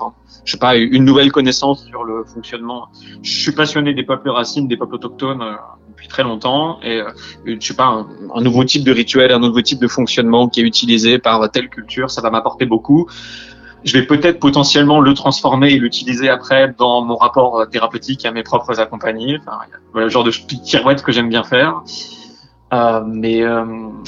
[0.46, 2.88] je sais pas, une nouvelle connaissance sur le fonctionnement.
[3.22, 5.56] Je suis passionné des peuples racines, des peuples autochtones euh,
[5.90, 7.12] depuis très longtemps, et euh,
[7.46, 10.64] je sais pas, un, nouveau type de rituel, un nouveau type de fonctionnement qui est
[10.64, 13.08] utilisé par telle culture, ça va m'apporter beaucoup.
[13.84, 18.32] Je vais peut-être potentiellement le transformer et l'utiliser après dans mon rapport euh, thérapeutique à
[18.32, 19.38] mes propres accompagnés.
[19.40, 19.60] Enfin,
[19.94, 20.32] le genre de
[20.66, 21.84] pirouette que j'aime bien faire.
[22.74, 23.66] Euh, mais euh,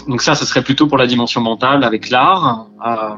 [0.08, 2.68] donc ça, ce serait plutôt pour la dimension mentale avec l'art.
[2.86, 3.16] Euh,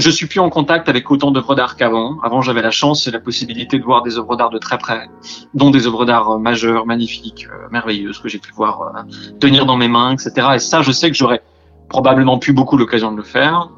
[0.00, 2.18] je suis plus en contact avec autant d'œuvres d'art qu'avant.
[2.22, 5.08] Avant, j'avais la chance et la possibilité de voir des œuvres d'art de très près,
[5.54, 9.04] dont des œuvres d'art majeures, magnifiques, merveilleuses que j'ai pu voir
[9.40, 10.48] tenir dans mes mains, etc.
[10.54, 11.42] Et ça, je sais que j'aurais
[11.88, 13.68] probablement plus beaucoup l'occasion de le faire.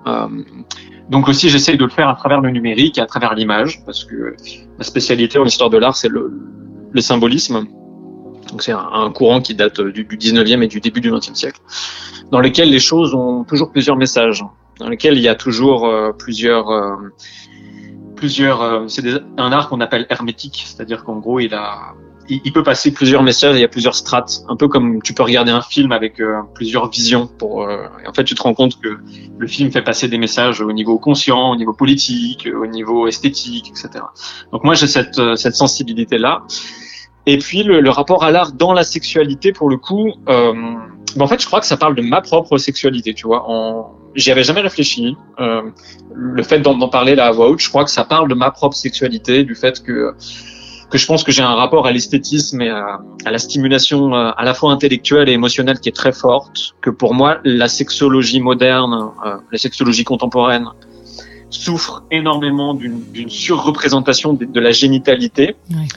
[1.09, 4.05] donc aussi, j'essaye de le faire à travers le numérique et à travers l'image, parce
[4.05, 4.37] que
[4.79, 6.33] ma spécialité en histoire de l'art, c'est le,
[6.93, 7.67] le symbolisme.
[8.51, 11.61] Donc c'est un, courant qui date du, du 19e et du début du 20e siècle,
[12.31, 14.45] dans lequel les choses ont toujours plusieurs messages,
[14.83, 16.97] dans lequel il y a toujours euh, plusieurs euh,
[18.17, 18.63] plusieurs.
[18.63, 19.05] Euh, c'est
[19.39, 21.95] un art qu'on appelle hermétique, c'est-à-dire qu'en gros il a
[22.29, 25.25] il, peut passer plusieurs messages, il y a plusieurs strates, un peu comme tu peux
[25.25, 26.23] regarder un film avec
[26.55, 27.27] plusieurs visions.
[27.27, 28.97] Pour, et en fait, tu te rends compte que
[29.37, 33.71] le film fait passer des messages au niveau conscient, au niveau politique, au niveau esthétique,
[33.71, 34.05] etc.
[34.53, 36.45] Donc moi, j'ai cette, cette sensibilité-là.
[37.27, 40.53] Et puis le, le rapport à l'art dans la sexualité, pour le coup, euh,
[41.17, 43.49] ben, en fait, je crois que ça parle de ma propre sexualité, tu vois.
[44.15, 45.17] J'y avais jamais réfléchi.
[45.41, 45.63] Euh,
[46.15, 48.51] le fait d'en parler là à voix haute, je crois que ça parle de ma
[48.51, 50.15] propre sexualité, du fait que
[50.93, 54.45] que je pense que j'ai un rapport à l'esthétisme et à, la stimulation euh, à
[54.45, 56.75] la fois intellectuelle et émotionnelle qui est très forte.
[56.83, 60.67] Que pour moi, la sexologie moderne, euh, la sexologie contemporaine,
[61.49, 65.57] souffre énormément d'une surreprésentation de, la génitalité.
[65.71, 65.89] Ouais.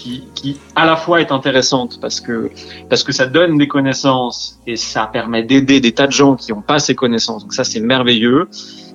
[0.00, 2.50] Qui, qui à la fois est intéressante parce que
[2.88, 6.52] parce que ça donne des connaissances et ça permet d'aider des tas de gens qui
[6.52, 7.42] n'ont pas ces connaissances.
[7.42, 8.48] Donc ça c'est merveilleux.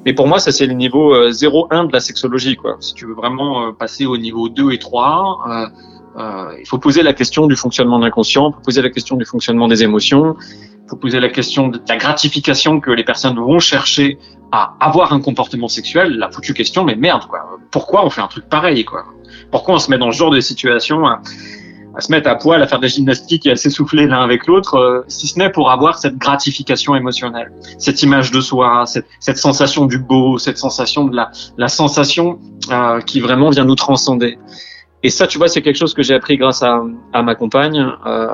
[0.04, 2.78] Mais pour moi ça c'est le niveau 0-1 euh, de la sexologie quoi.
[2.80, 5.70] Si tu veux vraiment euh, passer au niveau 2 et 3,
[6.18, 9.26] euh, il faut poser la question du fonctionnement de l'inconscient, faut poser la question du
[9.26, 10.36] fonctionnement des émotions,
[10.90, 14.18] faut poser la question de la gratification que les personnes vont chercher
[14.52, 16.18] à avoir un comportement sexuel.
[16.18, 17.60] La foutue question, mais merde quoi.
[17.70, 19.06] Pourquoi on fait un truc pareil quoi?
[19.56, 21.22] Pourquoi on se met dans ce genre de situation à,
[22.00, 24.76] se mettre à poil, à faire de la gymnastique et à s'essouffler l'un avec l'autre,
[24.76, 29.86] euh, si ce n'est pour avoir cette gratification émotionnelle, cette image de soi, cette, sensation
[29.86, 32.38] du beau, cette sensation de la, la sensation
[32.70, 34.38] euh, qui vraiment vient nous transcender.
[35.04, 37.82] Et ça, tu vois, c'est quelque chose que j'ai appris grâce à, à ma compagne.
[38.06, 38.28] Euh,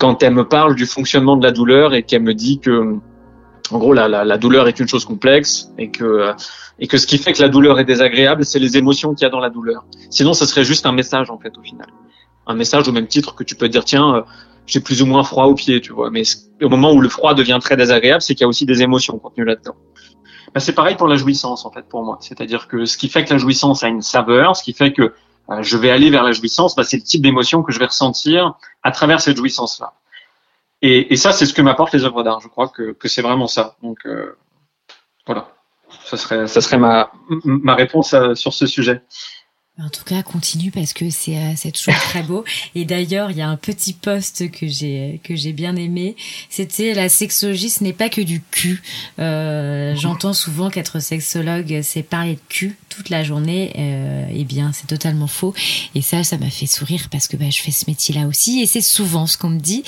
[0.00, 2.96] quand elle me parle du fonctionnement de la douleur et qu'elle me dit que
[3.70, 6.32] en gros, la, la, la, douleur est une chose complexe et que
[6.78, 9.26] et que ce qui fait que la douleur est désagréable, c'est les émotions qu'il y
[9.26, 9.84] a dans la douleur.
[10.10, 11.86] Sinon, ce serait juste un message en fait au final,
[12.46, 14.22] un message au même titre que tu peux dire tiens, euh,
[14.66, 16.10] j'ai plus ou moins froid aux pieds, tu vois.
[16.10, 16.22] Mais
[16.62, 19.18] au moment où le froid devient très désagréable, c'est qu'il y a aussi des émotions
[19.18, 19.74] contenues là-dedans.
[20.54, 22.18] Ben, c'est pareil pour la jouissance en fait pour moi.
[22.20, 25.12] C'est-à-dire que ce qui fait que la jouissance a une saveur, ce qui fait que
[25.50, 27.86] euh, je vais aller vers la jouissance, ben, c'est le type d'émotion que je vais
[27.86, 29.92] ressentir à travers cette jouissance-là.
[30.82, 32.40] Et, et, ça, c'est ce que m'apportent les œuvres d'art.
[32.40, 33.76] Je crois que, que c'est vraiment ça.
[33.82, 34.36] Donc euh,
[35.26, 35.52] voilà,
[36.04, 37.12] ça serait, ça serait ma,
[37.44, 39.02] ma réponse à, sur ce sujet.
[39.82, 42.44] En tout cas, continue parce que c'est euh, c'est toujours très beau.
[42.74, 46.16] Et d'ailleurs, il y a un petit post que j'ai que j'ai bien aimé.
[46.50, 48.82] C'était la sexologie, ce n'est pas que du cul.
[49.18, 53.72] Euh, J'entends souvent qu'être sexologue, c'est parler de cul toute la journée.
[53.78, 55.54] Euh, eh bien, c'est totalement faux.
[55.94, 58.66] Et ça, ça m'a fait sourire parce que bah, je fais ce métier-là aussi, et
[58.66, 59.82] c'est souvent ce qu'on me dit.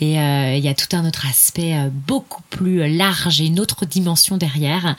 [0.00, 3.60] Et euh, il y a tout un autre aspect euh, beaucoup plus large et une
[3.60, 4.96] autre dimension derrière.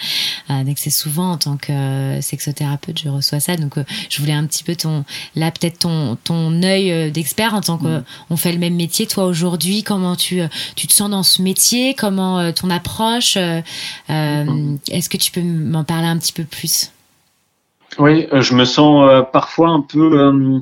[0.49, 3.55] Euh, donc c'est souvent en tant que sexothérapeute, je reçois ça.
[3.57, 3.75] Donc
[4.09, 7.77] je voulais un petit peu ton, là peut-être ton ton œil euh, d'expert en tant
[7.77, 8.37] qu'on mm.
[8.37, 9.07] fait le même métier.
[9.07, 11.93] Toi aujourd'hui, comment tu euh, tu te sens dans ce métier?
[11.93, 13.37] Comment euh, ton approche.
[13.37, 16.91] Est-ce que tu peux m'en parler un petit peu plus?
[17.97, 20.61] Oui, je me sens parfois un peu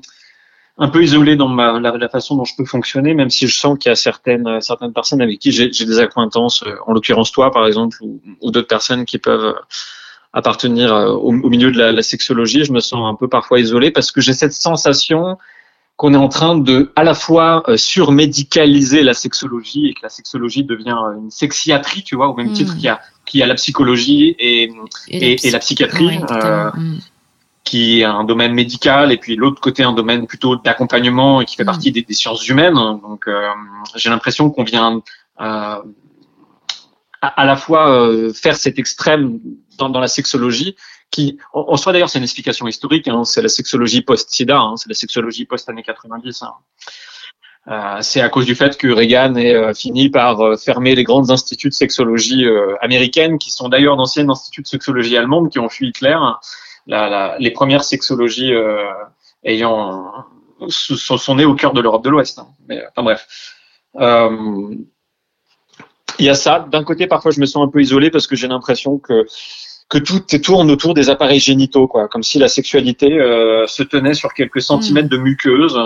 [0.77, 3.77] un peu isolé dans ma, la, façon dont je peux fonctionner, même si je sens
[3.77, 7.67] qu'il y a certaines certaines personnes avec qui j'ai des acquaintances, en l'occurrence toi par
[7.67, 9.55] exemple, ou, ou d'autres personnes qui peuvent
[10.33, 13.59] appartenir euh, au, au milieu de la, la, sexologie, je me sens un peu parfois
[13.59, 15.37] isolé parce que j'ai cette sensation
[15.97, 20.09] qu'on est en train de à la fois euh, surmédicaliser la sexologie et que la
[20.09, 22.75] sexologie devient une sexiatrie, tu vois, au même titre hmm.
[22.75, 24.71] qu'il y a qu'il y a la psychologie et
[25.09, 26.19] et, et, la psychiatrie.
[26.29, 26.99] euh, hmm.
[27.63, 31.55] qui est un domaine médical et puis l'autre côté un domaine plutôt d'accompagnement et qui
[31.55, 31.65] fait hmm.
[31.65, 32.75] partie des, des, sciences humaines.
[32.75, 33.49] Donc euh,
[33.95, 35.01] j'ai l'impression qu'on vient
[35.41, 35.75] euh,
[37.21, 39.39] à, la fois euh, faire cet extrême
[39.77, 40.75] dans, dans, la sexologie,
[41.11, 44.75] qui en, en soi d'ailleurs c'est une explication historique, hein, c'est la sexologie post-SIDA, hein,
[44.77, 46.43] c'est la sexologie post-années 90.
[46.43, 46.53] Hein.
[47.69, 51.03] Euh, c'est à cause du fait que Reagan ait euh, fini par euh, fermer les
[51.03, 52.45] grands instituts de sexologie
[52.81, 56.17] américaines, qui sont d'ailleurs d'anciens instituts de sexologie allemandes qui ont fui Hitler.
[56.87, 58.53] La, la, les premières sexologies
[59.43, 60.25] ayant
[60.69, 62.39] sont, sont nées au cœur de l'Europe de l'Ouest.
[62.39, 62.47] Hein.
[62.67, 63.27] Mais enfin bref.
[66.19, 66.65] Il y a ça.
[66.71, 69.25] D'un côté, parfois, je me sens un peu isolé parce que j'ai l'impression que
[69.89, 73.07] que tout tourne autour des appareils génitaux, quoi, comme si la sexualité
[73.67, 75.79] se tenait sur quelques centimètres de muqueuse.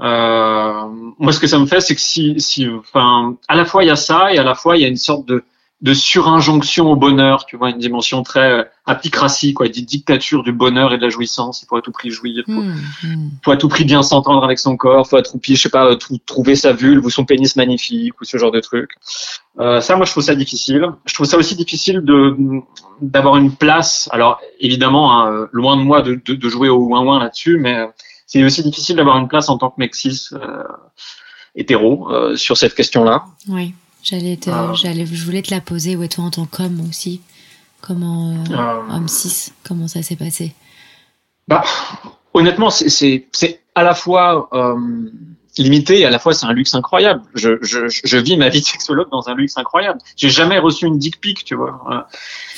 [0.00, 0.86] Euh,
[1.18, 3.86] moi, ce que ça me fait, c'est que si, si, enfin, à la fois il
[3.86, 5.44] y a ça et à la fois il y a une sorte de,
[5.82, 10.52] de surinjonction au bonheur, tu vois, une dimension très euh, apicratie, quoi, dit dictature du
[10.52, 11.62] bonheur et de la jouissance.
[11.62, 13.30] Il faut à tout prix jouir, faut, hmm.
[13.44, 15.68] faut à tout prix bien s'entendre avec son corps, faut à tout prix, je sais
[15.68, 18.92] pas, euh, trouver sa vulve ou son pénis magnifique ou ce genre de truc.
[19.60, 20.86] Euh, ça, moi, je trouve ça difficile.
[21.04, 22.36] Je trouve ça aussi difficile de
[23.02, 24.08] d'avoir une place.
[24.12, 27.86] Alors, évidemment, hein, loin de moi de, de, de jouer au ouin-ouin là-dessus, mais
[28.26, 30.64] c'est aussi difficile d'avoir une place en tant que mec cis euh,
[31.54, 33.24] hétéro euh, sur cette question-là.
[33.48, 33.72] Oui,
[34.08, 35.96] j'allais, te, j'allais, je voulais te la poser.
[35.96, 37.20] Ouais, toi en tant qu'homme aussi,
[37.80, 40.54] comment euh, homme cis, comment ça s'est passé?
[41.48, 41.62] Bah,
[42.34, 44.48] honnêtement, c'est, c'est, c'est à la fois
[45.58, 47.22] limité et à la fois c'est un luxe incroyable.
[47.34, 50.00] Je, je, je vis ma vie de sexologue dans un luxe incroyable.
[50.16, 52.08] J'ai jamais reçu une dick pic, tu vois.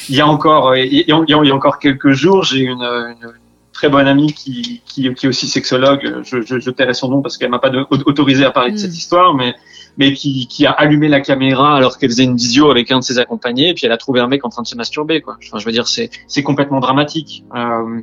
[0.09, 2.83] Il y a encore, il y a, il y a encore quelques jours, j'ai une,
[2.83, 3.33] une
[3.73, 6.23] très bonne amie qui, qui, qui est aussi sexologue.
[6.25, 8.91] Je, je, je tairai son nom parce qu'elle m'a pas autorisé à parler de cette
[8.91, 8.95] mm.
[8.95, 9.55] histoire, mais
[9.99, 13.05] mais qui, qui a allumé la caméra alors qu'elle faisait une visio avec un de
[13.05, 15.21] ses accompagnés, et puis elle a trouvé un mec en train de se masturber.
[15.21, 15.37] Quoi.
[15.45, 17.45] Enfin, je veux dire, c'est c'est complètement dramatique.
[17.55, 18.01] Euh,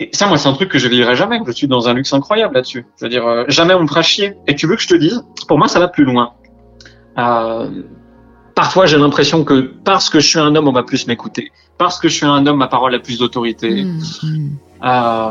[0.00, 1.38] et ça, moi, c'est un truc que je vivrai jamais.
[1.46, 2.86] Je suis dans un luxe incroyable là-dessus.
[2.98, 4.34] Je veux dire, euh, jamais on me fera chier.
[4.48, 6.32] Et tu veux que je te dise, pour moi, ça va plus loin.
[7.18, 7.68] Euh,
[8.54, 11.52] parfois j'ai l'impression que parce que je suis un homme, on va plus m'écouter.
[11.78, 13.84] Parce que je suis un homme, ma parole a plus d'autorité.
[13.84, 14.50] Mmh, mmh.
[14.84, 15.30] Euh,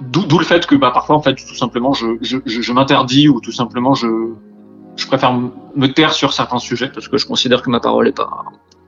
[0.00, 3.40] D'où le fait que bah, parfois, en fait, tout simplement, je, je, je, m'interdis ou
[3.40, 4.08] tout simplement, je,
[4.96, 8.16] je préfère me taire sur certains sujets parce que je considère que ma parole est
[8.16, 8.44] pas,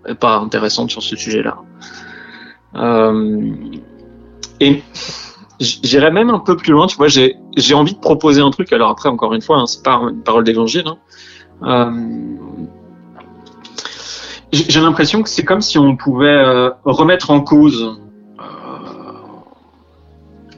[0.07, 1.59] est pas intéressante sur ce sujet-là.
[2.77, 3.53] Euh,
[4.61, 4.83] et
[5.61, 8.73] j'irais même un peu plus loin, tu vois, j'ai envie de proposer un truc.
[8.73, 10.87] Alors après, encore une fois, hein, c'est pas une parole d'évangile.
[10.87, 10.99] Hein.
[11.65, 11.91] Euh,
[14.53, 17.99] j'ai l'impression que c'est comme si on pouvait euh, remettre en cause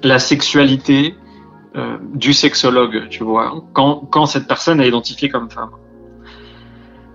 [0.05, 1.17] la sexualité
[2.14, 5.71] du sexologue, tu vois, quand, cette personne est identifiée comme femme.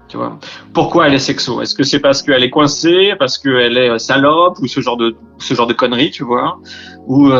[0.09, 0.37] Tu vois.
[0.73, 1.61] Pourquoi elle est sexo?
[1.61, 5.15] Est-ce que c'est parce qu'elle est coincée, parce qu'elle est salope ou ce genre de
[5.37, 6.59] ce genre de conneries, tu vois?
[7.07, 7.31] Ou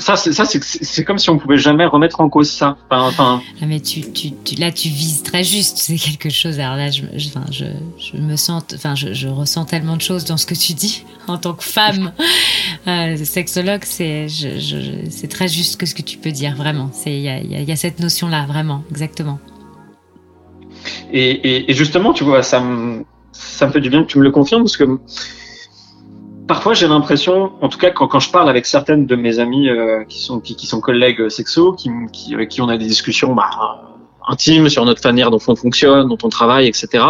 [0.00, 2.78] ça, c'est, ça, c'est, comme si on pouvait jamais remettre en cause ça.
[2.90, 5.76] Enfin, ah, mais tu, tu, là, tu vises très juste.
[5.76, 6.58] C'est quelque chose.
[6.58, 7.64] Alors là, je, je, je,
[7.98, 11.36] je me sens, enfin, je, ressens tellement de choses dans ce que tu dis en
[11.36, 12.12] tant que femme.
[12.86, 16.90] Euh, sexologue, c'est, c'est très juste que ce que tu peux dire, vraiment.
[17.06, 19.38] Il y a, cette notion-là, vraiment, exactement.
[21.12, 24.30] Et, justement, tu vois, ça me, ça me fait du bien que tu me le
[24.30, 24.98] confirmes parce que
[26.46, 29.68] parfois j'ai l'impression, en tout cas quand, quand, je parle avec certaines de mes amies
[29.68, 33.50] euh, qui sont qui, sont collègues qui, qui, avec qui on a des discussions bah,
[34.26, 37.04] intimes sur notre manière dont on fonctionne, dont on travaille, etc.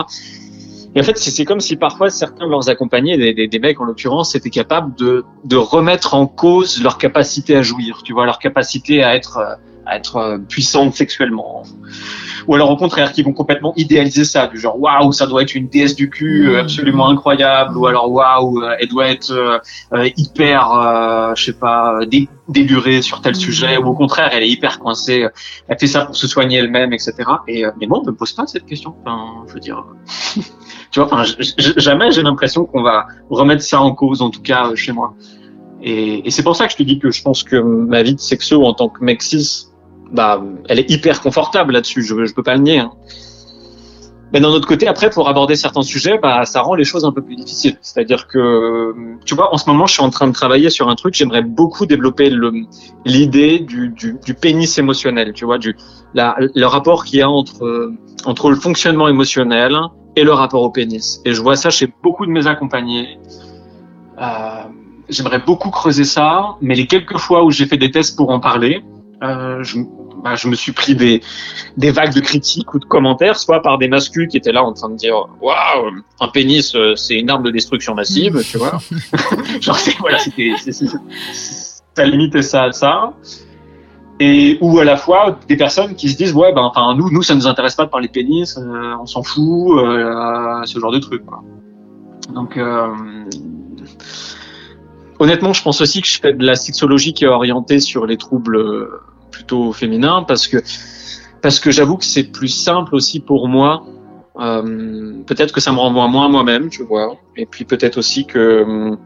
[0.95, 3.81] Et en fait, c'est comme si parfois certains de leurs accompagnés, des, des, des mecs
[3.81, 8.27] en l'occurrence, étaient capables de, de remettre en cause leur capacité à jouir, tu vois,
[8.27, 11.65] leur capacité à être à être euh, puissante sexuellement
[12.47, 15.55] ou alors au contraire qui vont complètement idéaliser ça, du genre waouh ça doit être
[15.55, 16.61] une déesse du cul euh, mmh.
[16.61, 22.01] absolument incroyable, ou alors waouh euh, elle doit être euh, hyper, je sais pas,
[22.49, 23.37] délurée sur tel mmh.
[23.37, 25.27] sujet, ou au contraire elle est hyper coincée,
[25.69, 27.15] elle fait ça pour se soigner elle-même, etc.
[27.49, 28.95] Et mais moi on me pose pas cette question.
[29.05, 29.85] Enfin, je veux dire,
[30.91, 31.25] tu vois, enfin
[31.77, 35.15] jamais j'ai l'impression qu'on va remettre ça en cause, en tout cas chez moi.
[35.83, 38.15] Et, et c'est pour ça que je te dis que je pense que ma vie
[38.15, 39.70] de sexo en tant que mec cis
[40.13, 42.03] bah, elle est hyper confortable là-dessus.
[42.03, 42.79] Je, je peux pas le nier.
[42.79, 42.93] Hein.
[44.33, 47.11] Mais d'un autre côté, après, pour aborder certains sujets, bah, ça rend les choses un
[47.11, 47.77] peu plus difficiles.
[47.81, 48.95] C'est-à-dire que,
[49.25, 51.15] tu vois, en ce moment, je suis en train de travailler sur un truc.
[51.15, 52.31] J'aimerais beaucoup développer
[53.05, 55.33] l'idée du, du, pénis émotionnel.
[55.33, 55.77] Tu vois, du
[56.15, 57.93] le rapport qu'il y a entre
[58.25, 59.77] entre le fonctionnement émotionnel
[60.15, 61.21] et le rapport au pénis.
[61.25, 63.19] Et je vois ça chez beaucoup de mes accompagnés.
[64.21, 64.63] Euh,
[65.09, 68.39] J'aimerais beaucoup creuser ça, mais les quelques fois où j'ai fait des tests pour en
[68.39, 68.85] parler,
[69.25, 69.61] euh,
[70.23, 71.21] bah, je me suis pris des,
[71.77, 74.73] des vagues de critiques ou de commentaires, soit par des masculins qui étaient là en
[74.73, 75.91] train de dire waouh,
[76.21, 78.79] un pénis, euh, c'est une arme de destruction massive, tu vois.
[79.61, 80.55] Genre, voilà, c'était,
[81.95, 83.13] ça limitait ça à ça.
[84.23, 87.23] Et ou à la fois des personnes qui se disent ouais ben enfin nous nous
[87.23, 90.99] ça nous intéresse pas de parler pénis, euh, on s'en fout, euh, ce genre de
[90.99, 91.25] trucs.
[91.25, 91.43] Quoi.
[92.35, 92.89] Donc euh,
[95.19, 98.19] honnêtement, je pense aussi que je fais de la sexologie qui est orientée sur les
[98.19, 98.89] troubles
[99.73, 100.59] féminin parce que
[101.43, 103.85] parce que j'avoue que c'est plus simple aussi pour moi.
[104.39, 107.17] Euh, peut-être que ça me renvoie moins à moi-même, tu vois.
[107.37, 108.97] Et puis peut-être aussi que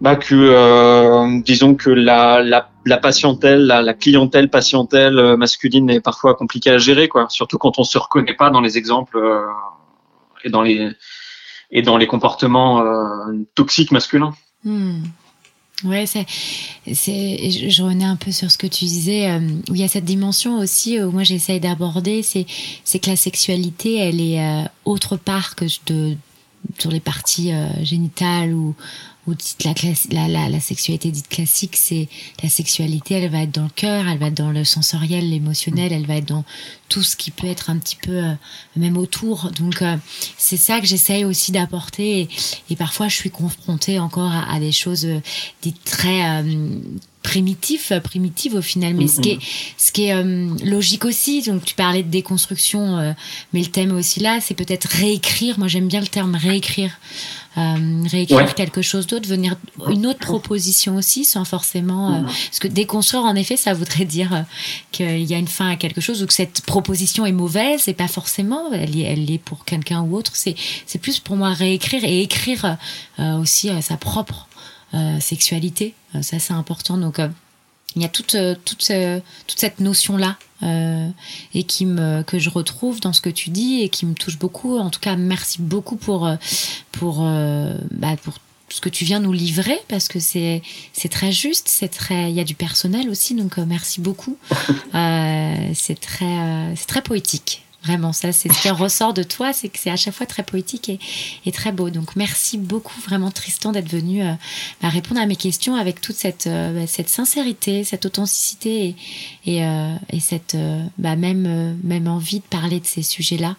[0.00, 6.34] bah que euh, disons que la, la, patientèle, la, clientèle patientèle euh, masculine est parfois
[6.34, 7.26] compliquée à gérer, quoi.
[7.30, 9.18] Surtout quand on se reconnaît pas dans les exemples
[10.44, 10.90] et dans les
[11.70, 12.84] et dans les comportements
[13.54, 14.34] toxiques masculins.
[14.64, 15.02] Hmm.
[15.84, 16.24] Ouais, c'est,
[16.94, 19.88] c'est, je revenais un peu sur ce que tu disais, euh, où il y a
[19.88, 22.46] cette dimension aussi où moi j'essaye d'aborder, c'est,
[22.82, 26.16] c'est que la sexualité, elle est euh, autre part que de,
[26.78, 28.74] sur les parties euh, génitales ou,
[29.26, 29.74] ou la,
[30.10, 32.08] la, la, la, sexualité dite classique, c'est
[32.42, 35.92] la sexualité, elle va être dans le cœur, elle va être dans le sensoriel, l'émotionnel,
[35.92, 36.44] elle va être dans
[36.88, 38.34] tout ce qui peut être un petit peu euh,
[38.76, 39.50] même autour.
[39.52, 39.96] Donc euh,
[40.36, 42.28] c'est ça que j'essaye aussi d'apporter et,
[42.70, 45.20] et, parfois je suis confrontée encore à, des choses euh,
[45.62, 46.42] dites très
[47.26, 49.38] primitif, primitive au final, mais ce qui est,
[49.76, 51.42] ce qui est euh, logique aussi.
[51.42, 53.12] Donc tu parlais de déconstruction, euh,
[53.52, 55.58] mais le thème aussi là, c'est peut-être réécrire.
[55.58, 56.92] Moi j'aime bien le terme réécrire,
[57.58, 58.54] euh, réécrire ouais.
[58.54, 59.56] quelque chose d'autre, venir
[59.90, 62.14] une autre proposition aussi, sans forcément.
[62.14, 64.44] Euh, parce que déconstruire, en effet, ça voudrait dire
[64.92, 67.94] qu'il y a une fin à quelque chose ou que cette proposition est mauvaise et
[67.94, 68.72] pas forcément.
[68.72, 70.30] Elle est, elle est pour quelqu'un ou autre.
[70.34, 70.54] C'est,
[70.86, 72.76] c'est plus pour moi réécrire et écrire
[73.18, 74.55] aussi sa propre euh,
[75.20, 75.94] sexualité.
[76.14, 76.96] Euh, ça, c'est important.
[76.96, 77.28] Donc, euh,
[77.94, 78.92] il y a toute, toute,
[79.46, 80.36] toute cette notion-là
[81.54, 84.38] et qui me, que je retrouve dans ce que tu dis et qui me touche
[84.38, 84.76] beaucoup.
[84.76, 86.30] En tout cas, merci beaucoup pour,
[86.92, 87.22] pour,
[87.90, 88.34] bah, pour
[88.68, 90.60] ce que tu viens nous livrer parce que c'est
[90.92, 94.36] c'est très juste, c'est très il y a du personnel aussi donc merci beaucoup.
[94.94, 97.65] Euh, c'est très c'est très poétique.
[97.86, 100.42] Vraiment, ça, c'est ce qui ressort de toi, c'est que c'est à chaque fois très
[100.42, 100.90] poétique
[101.44, 101.88] et, très beau.
[101.88, 104.32] Donc, merci beaucoup, vraiment, Tristan, d'être venu euh,
[104.82, 108.96] bah, répondre à mes questions avec toute cette, euh, cette sincérité, cette authenticité
[109.46, 110.56] et, euh, et cette
[110.98, 113.54] bah, même, même envie de parler de ces sujets-là.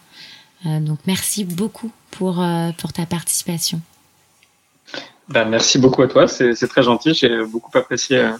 [0.80, 2.44] donc, merci beaucoup pour,
[2.76, 3.80] pour ta participation.
[5.30, 7.14] Ben, merci beaucoup à toi, c'est très gentil.
[7.14, 8.30] J'ai beaucoup apprécié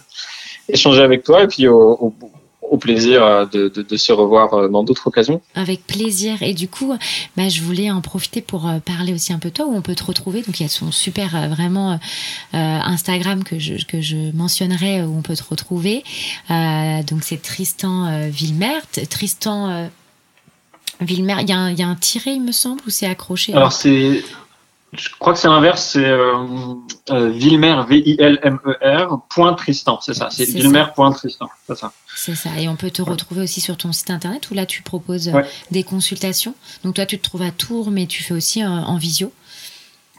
[0.67, 2.13] échanger avec toi et puis au, au
[2.69, 5.41] au plaisir euh, de, de, de, se revoir euh, dans d'autres occasions.
[5.55, 6.41] Avec plaisir.
[6.41, 6.95] Et du coup,
[7.35, 9.81] bah, je voulais en profiter pour euh, parler aussi un peu de toi, où on
[9.81, 10.41] peut te retrouver.
[10.41, 11.97] Donc, il y a son super, vraiment, euh,
[12.53, 16.03] Instagram que je, que je mentionnerai, où on peut te retrouver.
[16.51, 18.85] Euh, donc, c'est Tristan Villemert.
[19.09, 19.89] Tristan
[21.01, 23.07] Villemert, il y, a un, il y a un tiré, il me semble, ou c'est
[23.07, 23.53] accroché?
[23.53, 24.23] Alors, c'est
[24.93, 26.33] je crois que c'est l'inverse, c'est euh,
[27.11, 31.91] euh, Vilmer, V-I-L-M-E-R, point Tristan, c'est ça, c'est Vilmer, point Tristan, c'est ça.
[32.15, 34.81] C'est ça, et on peut te retrouver aussi sur ton site internet où là tu
[34.81, 35.45] proposes ouais.
[35.71, 36.55] des consultations.
[36.83, 39.31] Donc toi tu te trouves à Tours, mais tu fais aussi en, en visio.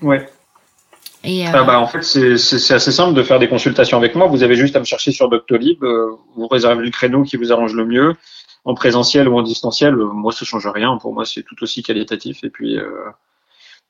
[0.03, 0.29] Ouais.
[1.25, 1.51] Et euh...
[1.53, 4.27] ah bah, en fait, c'est assez simple de faire des consultations avec moi.
[4.27, 7.53] Vous avez juste à me chercher sur Doctolib, euh, vous réservez le créneau qui vous
[7.53, 8.15] arrange le mieux,
[8.65, 9.95] en présentiel ou en distanciel.
[9.97, 10.97] moi, ça change rien.
[10.97, 12.43] Pour moi, c'est tout aussi qualitatif.
[12.45, 12.79] Et puis,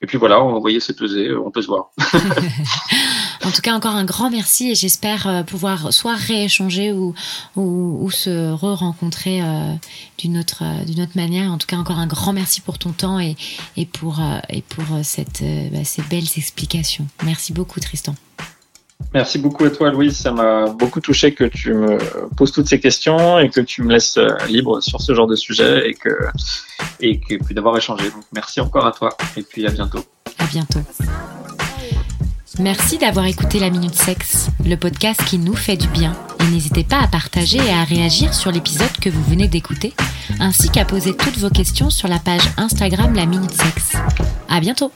[0.03, 1.91] et puis voilà, on voyait c'est pesé, on peut se voir.
[3.45, 7.15] en tout cas, encore un grand merci et j'espère pouvoir soit rééchanger ou,
[7.57, 9.75] ou, ou se re-rencontrer euh,
[10.19, 11.51] d'une autre, d'une autre manière.
[11.53, 13.37] En tout cas, encore un grand merci pour ton temps et,
[13.77, 17.07] et pour, euh, et pour cette, euh, bah, ces belles explications.
[17.25, 18.15] Merci beaucoup, Tristan.
[19.13, 20.17] Merci beaucoup à toi, Louise.
[20.17, 21.99] Ça m'a beaucoup touché que tu me
[22.37, 25.89] poses toutes ces questions et que tu me laisses libre sur ce genre de sujet
[25.89, 26.11] et que,
[27.01, 28.05] et que puis d'avoir échangé.
[28.33, 30.05] Merci encore à toi et puis à bientôt.
[30.39, 30.81] À bientôt.
[32.59, 36.13] Merci d'avoir écouté la Minute Sexe, le podcast qui nous fait du bien.
[36.41, 39.95] Et n'hésitez pas à partager et à réagir sur l'épisode que vous venez d'écouter,
[40.41, 43.93] ainsi qu'à poser toutes vos questions sur la page Instagram La Minute Sexe.
[44.49, 44.93] À bientôt!